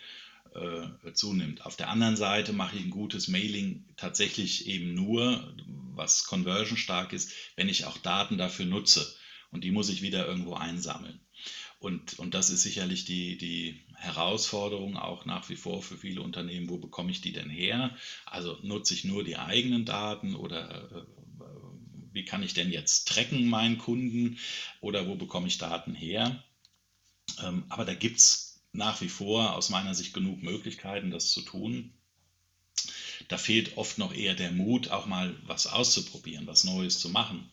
äh, 0.54 1.12
zunimmt. 1.12 1.66
Auf 1.66 1.76
der 1.76 1.90
anderen 1.90 2.16
Seite 2.16 2.52
mache 2.52 2.76
ich 2.76 2.84
ein 2.84 2.90
gutes 2.90 3.28
Mailing 3.28 3.84
tatsächlich 3.96 4.66
eben 4.66 4.94
nur, 4.94 5.54
was 5.94 6.24
conversion 6.24 6.78
stark 6.78 7.12
ist, 7.12 7.32
wenn 7.56 7.68
ich 7.68 7.84
auch 7.84 7.98
Daten 7.98 8.38
dafür 8.38 8.66
nutze. 8.66 9.14
Und 9.50 9.64
die 9.64 9.70
muss 9.70 9.88
ich 9.88 10.02
wieder 10.02 10.26
irgendwo 10.26 10.54
einsammeln. 10.54 11.20
Und, 11.78 12.18
und 12.18 12.34
das 12.34 12.50
ist 12.50 12.62
sicherlich 12.62 13.04
die, 13.04 13.36
die 13.36 13.84
Herausforderung 13.94 14.96
auch 14.96 15.24
nach 15.26 15.48
wie 15.48 15.56
vor 15.56 15.82
für 15.82 15.96
viele 15.96 16.22
Unternehmen, 16.22 16.68
wo 16.68 16.78
bekomme 16.78 17.10
ich 17.10 17.20
die 17.20 17.32
denn 17.32 17.50
her? 17.50 17.94
Also 18.24 18.58
nutze 18.62 18.94
ich 18.94 19.04
nur 19.04 19.24
die 19.24 19.36
eigenen 19.36 19.84
Daten 19.84 20.34
oder 20.34 20.90
äh, 20.90 21.15
wie 22.16 22.24
kann 22.24 22.42
ich 22.42 22.54
denn 22.54 22.72
jetzt 22.72 23.06
tracken 23.08 23.46
meinen 23.46 23.78
Kunden 23.78 24.38
oder 24.80 25.06
wo 25.06 25.14
bekomme 25.14 25.46
ich 25.46 25.58
Daten 25.58 25.94
her? 25.94 26.42
Ähm, 27.42 27.64
aber 27.68 27.84
da 27.84 27.94
gibt 27.94 28.18
es 28.18 28.64
nach 28.72 29.00
wie 29.02 29.08
vor 29.08 29.54
aus 29.54 29.68
meiner 29.68 29.94
Sicht 29.94 30.14
genug 30.14 30.42
Möglichkeiten, 30.42 31.10
das 31.10 31.30
zu 31.30 31.42
tun. 31.42 31.92
Da 33.28 33.36
fehlt 33.36 33.76
oft 33.76 33.98
noch 33.98 34.14
eher 34.14 34.34
der 34.34 34.50
Mut, 34.50 34.88
auch 34.88 35.06
mal 35.06 35.36
was 35.44 35.66
auszuprobieren, 35.66 36.46
was 36.46 36.64
Neues 36.64 36.98
zu 36.98 37.10
machen. 37.10 37.50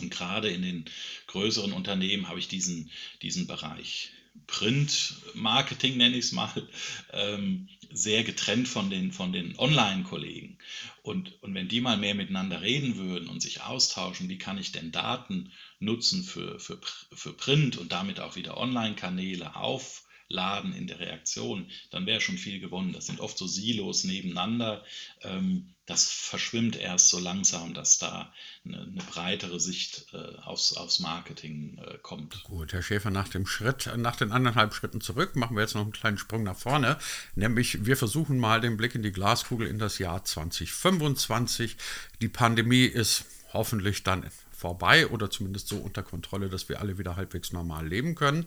Und 0.00 0.10
gerade 0.10 0.50
in 0.50 0.62
den 0.62 0.84
größeren 1.26 1.72
Unternehmen 1.72 2.28
habe 2.28 2.38
ich 2.38 2.48
diesen, 2.48 2.90
diesen 3.20 3.46
Bereich 3.46 4.12
Print-Marketing, 4.46 5.96
nenne 5.96 6.16
ich 6.16 6.26
es 6.26 6.32
mal, 6.32 6.68
ähm, 7.12 7.68
sehr 7.90 8.24
getrennt 8.24 8.68
von 8.68 8.90
den, 8.90 9.12
von 9.12 9.32
den 9.32 9.58
Online-Kollegen. 9.58 10.58
Und, 11.02 11.42
und 11.42 11.54
wenn 11.54 11.68
die 11.68 11.80
mal 11.80 11.96
mehr 11.96 12.14
miteinander 12.14 12.60
reden 12.60 12.96
würden 12.96 13.28
und 13.28 13.40
sich 13.40 13.62
austauschen, 13.62 14.28
wie 14.28 14.38
kann 14.38 14.58
ich 14.58 14.72
denn 14.72 14.92
Daten 14.92 15.52
nutzen 15.78 16.22
für, 16.22 16.58
für, 16.58 16.78
für 17.12 17.32
Print 17.32 17.78
und 17.78 17.92
damit 17.92 18.20
auch 18.20 18.36
wieder 18.36 18.56
Online-Kanäle 18.56 19.56
auf 19.56 20.02
laden 20.28 20.74
in 20.74 20.86
der 20.86 21.00
Reaktion, 21.00 21.70
dann 21.90 22.06
wäre 22.06 22.20
schon 22.20 22.38
viel 22.38 22.60
gewonnen. 22.60 22.92
Das 22.92 23.06
sind 23.06 23.20
oft 23.20 23.38
so 23.38 23.46
Silos 23.46 24.04
nebeneinander. 24.04 24.84
Ähm, 25.22 25.74
das 25.86 26.10
verschwimmt 26.10 26.76
erst 26.76 27.08
so 27.08 27.18
langsam, 27.18 27.72
dass 27.72 27.96
da 27.96 28.32
eine, 28.64 28.82
eine 28.82 29.02
breitere 29.10 29.58
Sicht 29.58 30.06
äh, 30.12 30.36
aufs, 30.42 30.74
aufs 30.74 30.98
Marketing 31.00 31.78
äh, 31.78 31.96
kommt. 32.02 32.44
Gut, 32.44 32.74
Herr 32.74 32.82
Schäfer, 32.82 33.10
nach 33.10 33.28
dem 33.28 33.46
Schritt, 33.46 33.90
nach 33.96 34.16
den 34.16 34.30
anderthalb 34.30 34.74
Schritten 34.74 35.00
zurück 35.00 35.34
machen 35.34 35.56
wir 35.56 35.62
jetzt 35.62 35.74
noch 35.74 35.82
einen 35.82 35.92
kleinen 35.92 36.18
Sprung 36.18 36.42
nach 36.42 36.58
vorne. 36.58 36.98
Nämlich, 37.34 37.86
wir 37.86 37.96
versuchen 37.96 38.38
mal 38.38 38.60
den 38.60 38.76
Blick 38.76 38.94
in 38.94 39.02
die 39.02 39.12
Glaskugel 39.12 39.66
in 39.66 39.78
das 39.78 39.98
Jahr 39.98 40.22
2025. 40.24 41.76
Die 42.20 42.28
Pandemie 42.28 42.84
ist 42.84 43.24
hoffentlich 43.54 44.02
dann 44.02 44.24
vorbei 44.58 45.06
oder 45.06 45.30
zumindest 45.30 45.68
so 45.68 45.76
unter 45.76 46.02
Kontrolle, 46.02 46.48
dass 46.48 46.68
wir 46.68 46.80
alle 46.80 46.98
wieder 46.98 47.14
halbwegs 47.14 47.52
normal 47.52 47.86
leben 47.86 48.16
können. 48.16 48.46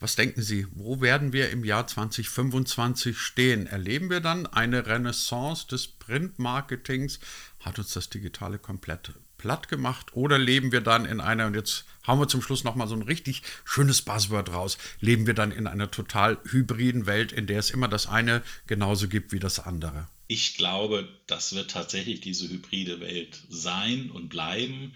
Was 0.00 0.16
denken 0.16 0.42
Sie, 0.42 0.66
wo 0.72 1.00
werden 1.00 1.32
wir 1.32 1.50
im 1.50 1.64
Jahr 1.64 1.86
2025 1.86 3.16
stehen? 3.16 3.68
Erleben 3.68 4.10
wir 4.10 4.18
dann 4.18 4.48
eine 4.48 4.86
Renaissance 4.86 5.68
des 5.68 5.86
Printmarketings? 5.86 7.20
Hat 7.60 7.78
uns 7.78 7.92
das 7.92 8.10
Digitale 8.10 8.58
komplett 8.58 9.12
platt 9.38 9.68
gemacht? 9.68 10.14
Oder 10.14 10.36
leben 10.36 10.72
wir 10.72 10.80
dann 10.80 11.04
in 11.04 11.20
einer, 11.20 11.46
und 11.46 11.54
jetzt 11.54 11.84
haben 12.02 12.18
wir 12.18 12.26
zum 12.26 12.42
Schluss 12.42 12.64
nochmal 12.64 12.88
so 12.88 12.96
ein 12.96 13.02
richtig 13.02 13.42
schönes 13.64 14.02
Buzzword 14.02 14.52
raus, 14.52 14.78
leben 14.98 15.28
wir 15.28 15.34
dann 15.34 15.52
in 15.52 15.68
einer 15.68 15.92
total 15.92 16.38
hybriden 16.44 17.06
Welt, 17.06 17.30
in 17.30 17.46
der 17.46 17.60
es 17.60 17.70
immer 17.70 17.86
das 17.86 18.08
eine 18.08 18.42
genauso 18.66 19.06
gibt 19.06 19.30
wie 19.30 19.38
das 19.38 19.60
andere? 19.60 20.08
Ich 20.26 20.56
glaube, 20.56 21.08
das 21.28 21.54
wird 21.54 21.70
tatsächlich 21.70 22.20
diese 22.20 22.48
hybride 22.48 22.98
Welt 23.00 23.44
sein 23.48 24.10
und 24.10 24.28
bleiben. 24.28 24.94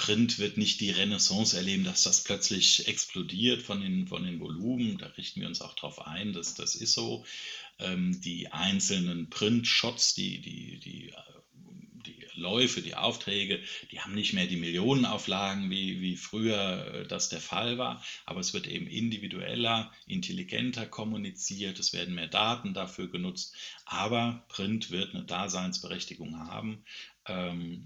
Print 0.00 0.38
wird 0.38 0.56
nicht 0.56 0.80
die 0.80 0.90
Renaissance 0.90 1.54
erleben, 1.54 1.84
dass 1.84 2.04
das 2.04 2.24
plötzlich 2.24 2.88
explodiert 2.88 3.60
von 3.60 3.82
den, 3.82 4.06
von 4.06 4.24
den 4.24 4.40
Volumen. 4.40 4.96
Da 4.96 5.04
richten 5.08 5.42
wir 5.42 5.46
uns 5.46 5.60
auch 5.60 5.74
darauf 5.74 6.06
ein, 6.06 6.32
dass 6.32 6.54
das 6.54 6.74
ist 6.74 6.94
so. 6.94 7.22
Ähm, 7.78 8.18
die 8.22 8.50
einzelnen 8.50 9.28
Print-Shots, 9.28 10.14
die, 10.14 10.40
die, 10.40 10.78
die, 10.78 10.90
die 11.08 11.14
Läufe, 12.40 12.82
die 12.82 12.94
Aufträge, 12.94 13.60
die 13.92 14.00
haben 14.00 14.14
nicht 14.14 14.32
mehr 14.32 14.46
die 14.46 14.56
Millionenauflagen, 14.56 15.70
wie, 15.70 16.00
wie 16.00 16.16
früher 16.16 16.94
äh, 16.94 17.06
das 17.06 17.28
der 17.28 17.40
Fall 17.40 17.78
war. 17.78 18.04
Aber 18.26 18.40
es 18.40 18.52
wird 18.52 18.66
eben 18.66 18.86
individueller, 18.86 19.92
intelligenter 20.06 20.86
kommuniziert. 20.86 21.78
Es 21.78 21.92
werden 21.92 22.14
mehr 22.14 22.28
Daten 22.28 22.74
dafür 22.74 23.08
genutzt. 23.08 23.54
Aber 23.84 24.44
Print 24.48 24.90
wird 24.90 25.14
eine 25.14 25.24
Daseinsberechtigung 25.24 26.38
haben 26.38 26.84
ähm, 27.30 27.84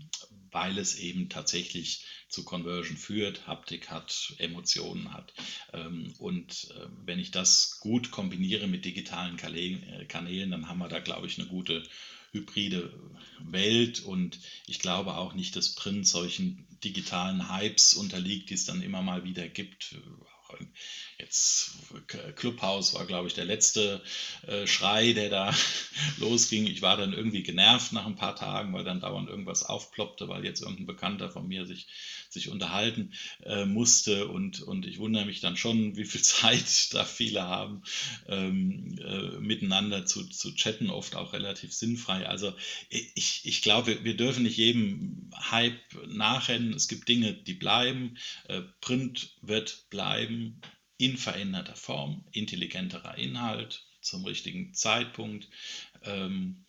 weil 0.50 0.78
es 0.78 0.96
eben 0.96 1.28
tatsächlich 1.28 2.04
zu 2.28 2.44
Conversion 2.44 2.96
führt, 2.96 3.46
Haptik 3.46 3.90
hat, 3.90 4.34
Emotionen 4.38 5.12
hat. 5.12 5.34
Ähm, 5.72 6.14
und 6.18 6.70
äh, 6.70 6.86
wenn 7.04 7.18
ich 7.18 7.30
das 7.30 7.80
gut 7.80 8.10
kombiniere 8.10 8.66
mit 8.66 8.84
digitalen 8.84 9.38
äh, 9.38 10.04
Kanälen, 10.06 10.50
dann 10.50 10.68
haben 10.68 10.78
wir 10.78 10.88
da, 10.88 11.00
glaube 11.00 11.26
ich, 11.26 11.38
eine 11.38 11.48
gute 11.48 11.82
hybride 12.34 12.90
Welt 13.38 14.00
und 14.00 14.38
ich 14.66 14.78
glaube 14.78 15.14
auch 15.14 15.32
nicht, 15.32 15.56
dass 15.56 15.70
Print 15.70 16.06
solchen 16.06 16.66
digitalen 16.82 17.48
Hypes 17.48 17.94
unterliegt, 17.94 18.50
die 18.50 18.54
es 18.54 18.64
dann 18.64 18.82
immer 18.82 19.00
mal 19.00 19.24
wieder 19.24 19.48
gibt. 19.48 19.96
Jetzt 21.18 21.72
Clubhouse 22.34 22.94
war, 22.94 23.06
glaube 23.06 23.28
ich, 23.28 23.34
der 23.34 23.44
letzte 23.44 24.02
äh, 24.46 24.66
Schrei, 24.66 25.12
der 25.12 25.30
da 25.30 25.54
losging. 26.18 26.66
Ich 26.66 26.82
war 26.82 26.96
dann 26.96 27.12
irgendwie 27.12 27.42
genervt 27.42 27.92
nach 27.92 28.06
ein 28.06 28.16
paar 28.16 28.34
Tagen, 28.34 28.72
weil 28.72 28.84
dann 28.84 29.00
dauernd 29.00 29.28
irgendwas 29.28 29.62
aufploppte, 29.62 30.28
weil 30.28 30.44
jetzt 30.44 30.60
irgendein 30.60 30.86
Bekannter 30.86 31.30
von 31.30 31.46
mir 31.46 31.66
sich, 31.66 31.86
sich 32.28 32.48
unterhalten 32.48 33.12
äh, 33.44 33.64
musste. 33.64 34.26
Und, 34.28 34.60
und 34.62 34.86
ich 34.86 34.98
wundere 34.98 35.24
mich 35.24 35.40
dann 35.40 35.56
schon, 35.56 35.96
wie 35.96 36.04
viel 36.04 36.22
Zeit 36.22 36.92
da 36.92 37.04
viele 37.04 37.42
haben, 37.42 37.82
ähm, 38.26 38.98
äh, 38.98 39.38
miteinander 39.40 40.06
zu, 40.06 40.28
zu 40.28 40.54
chatten, 40.54 40.90
oft 40.90 41.14
auch 41.14 41.32
relativ 41.32 41.72
sinnfrei. 41.72 42.26
Also 42.26 42.52
ich, 42.88 43.42
ich 43.44 43.62
glaube, 43.62 44.02
wir 44.04 44.16
dürfen 44.16 44.42
nicht 44.42 44.56
jedem 44.56 45.13
Hype 45.50 46.06
nachrennen. 46.06 46.74
Es 46.74 46.88
gibt 46.88 47.08
Dinge, 47.08 47.34
die 47.34 47.54
bleiben. 47.54 48.16
Äh, 48.48 48.62
Print 48.80 49.36
wird 49.42 49.88
bleiben 49.90 50.60
in 50.96 51.16
veränderter 51.16 51.76
Form, 51.76 52.24
intelligenterer 52.32 53.18
Inhalt 53.18 53.86
zum 54.00 54.24
richtigen 54.24 54.74
Zeitpunkt 54.74 55.48
ähm, 56.02 56.64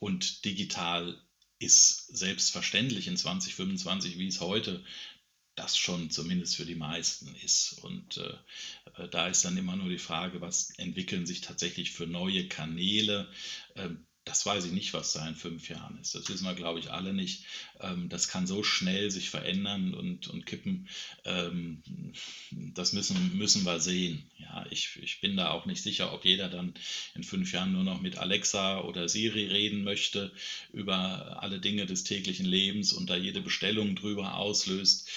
und 0.00 0.44
digital 0.44 1.20
ist 1.58 2.16
selbstverständlich 2.16 3.08
in 3.08 3.16
2025, 3.16 4.18
wie 4.18 4.26
es 4.26 4.40
heute 4.40 4.84
das 5.54 5.76
schon 5.78 6.10
zumindest 6.10 6.56
für 6.56 6.66
die 6.66 6.74
meisten 6.74 7.34
ist. 7.36 7.80
Und 7.82 8.18
äh, 8.18 9.02
äh, 9.02 9.08
da 9.08 9.26
ist 9.28 9.44
dann 9.44 9.56
immer 9.56 9.74
nur 9.74 9.88
die 9.88 9.98
Frage, 9.98 10.42
was 10.42 10.70
entwickeln 10.78 11.24
sich 11.24 11.40
tatsächlich 11.40 11.92
für 11.92 12.06
neue 12.06 12.46
Kanäle, 12.46 13.30
äh, 13.74 13.88
das 14.26 14.44
weiß 14.44 14.64
ich 14.64 14.72
nicht, 14.72 14.92
was 14.92 15.12
da 15.12 15.26
in 15.26 15.36
fünf 15.36 15.68
Jahren 15.68 15.98
ist. 16.00 16.16
Das 16.16 16.28
wissen 16.28 16.44
wir, 16.44 16.54
glaube 16.54 16.80
ich, 16.80 16.90
alle 16.90 17.14
nicht. 17.14 17.44
Ähm, 17.80 18.08
das 18.08 18.26
kann 18.26 18.48
so 18.48 18.64
schnell 18.64 19.12
sich 19.12 19.30
verändern 19.30 19.94
und, 19.94 20.26
und 20.26 20.46
kippen. 20.46 20.88
Ähm, 21.24 21.80
das 22.50 22.92
müssen, 22.92 23.38
müssen 23.38 23.64
wir 23.64 23.78
sehen. 23.78 24.28
Ja, 24.38 24.66
ich, 24.70 24.98
ich 25.00 25.20
bin 25.20 25.36
da 25.36 25.50
auch 25.50 25.64
nicht 25.64 25.80
sicher, 25.80 26.12
ob 26.12 26.24
jeder 26.24 26.48
dann 26.48 26.74
in 27.14 27.22
fünf 27.22 27.52
Jahren 27.52 27.70
nur 27.70 27.84
noch 27.84 28.00
mit 28.00 28.18
Alexa 28.18 28.80
oder 28.80 29.08
Siri 29.08 29.46
reden 29.46 29.84
möchte 29.84 30.32
über 30.72 31.40
alle 31.40 31.60
Dinge 31.60 31.86
des 31.86 32.02
täglichen 32.02 32.46
Lebens 32.46 32.92
und 32.92 33.08
da 33.08 33.16
jede 33.16 33.40
Bestellung 33.40 33.94
drüber 33.94 34.34
auslöst. 34.34 35.08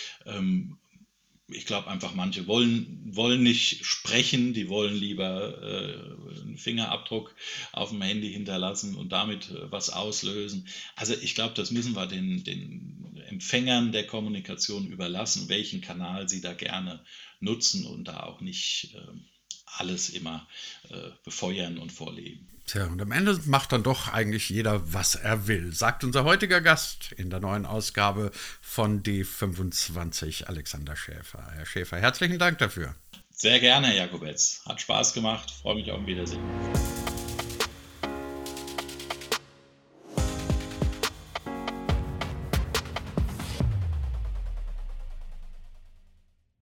Ich 1.51 1.65
glaube 1.65 1.87
einfach, 1.87 2.13
manche 2.13 2.47
wollen, 2.47 3.01
wollen 3.15 3.43
nicht 3.43 3.85
sprechen, 3.85 4.53
die 4.53 4.69
wollen 4.69 4.95
lieber 4.95 5.61
äh, 5.61 6.41
einen 6.41 6.57
Fingerabdruck 6.57 7.35
auf 7.71 7.89
dem 7.89 8.01
Handy 8.01 8.31
hinterlassen 8.31 8.95
und 8.95 9.11
damit 9.11 9.49
äh, 9.49 9.71
was 9.71 9.89
auslösen. 9.89 10.67
Also 10.95 11.13
ich 11.13 11.35
glaube, 11.35 11.53
das 11.55 11.71
müssen 11.71 11.95
wir 11.95 12.05
den, 12.05 12.43
den 12.43 13.17
Empfängern 13.27 13.91
der 13.91 14.05
Kommunikation 14.05 14.87
überlassen, 14.87 15.49
welchen 15.49 15.81
Kanal 15.81 16.29
sie 16.29 16.41
da 16.41 16.53
gerne 16.53 17.03
nutzen 17.39 17.85
und 17.85 18.07
da 18.07 18.23
auch 18.23 18.41
nicht 18.41 18.95
äh, 18.95 19.19
alles 19.65 20.09
immer 20.09 20.47
äh, 20.89 21.11
befeuern 21.23 21.77
und 21.77 21.91
vorleben. 21.91 22.47
Tja, 22.69 22.85
und 22.85 23.01
am 23.01 23.11
Ende 23.11 23.39
macht 23.45 23.71
dann 23.71 23.81
doch 23.81 24.13
eigentlich 24.13 24.49
jeder, 24.49 24.93
was 24.93 25.15
er 25.15 25.47
will, 25.47 25.73
sagt 25.73 26.03
unser 26.03 26.23
heutiger 26.23 26.61
Gast 26.61 27.13
in 27.13 27.31
der 27.31 27.39
neuen 27.39 27.65
Ausgabe 27.65 28.29
von 28.61 29.01
D25, 29.01 30.43
Alexander 30.43 30.95
Schäfer. 30.95 31.43
Herr 31.55 31.65
Schäfer, 31.65 31.97
herzlichen 31.97 32.37
Dank 32.37 32.59
dafür. 32.59 32.93
Sehr 33.31 33.59
gerne, 33.59 33.87
Herr 33.87 34.05
Jakobetz. 34.05 34.61
Hat 34.67 34.79
Spaß 34.79 35.15
gemacht. 35.15 35.49
Freue 35.49 35.75
mich 35.75 35.91
auf 35.91 35.97
ein 35.97 36.05
Wiedersehen. 36.05 36.43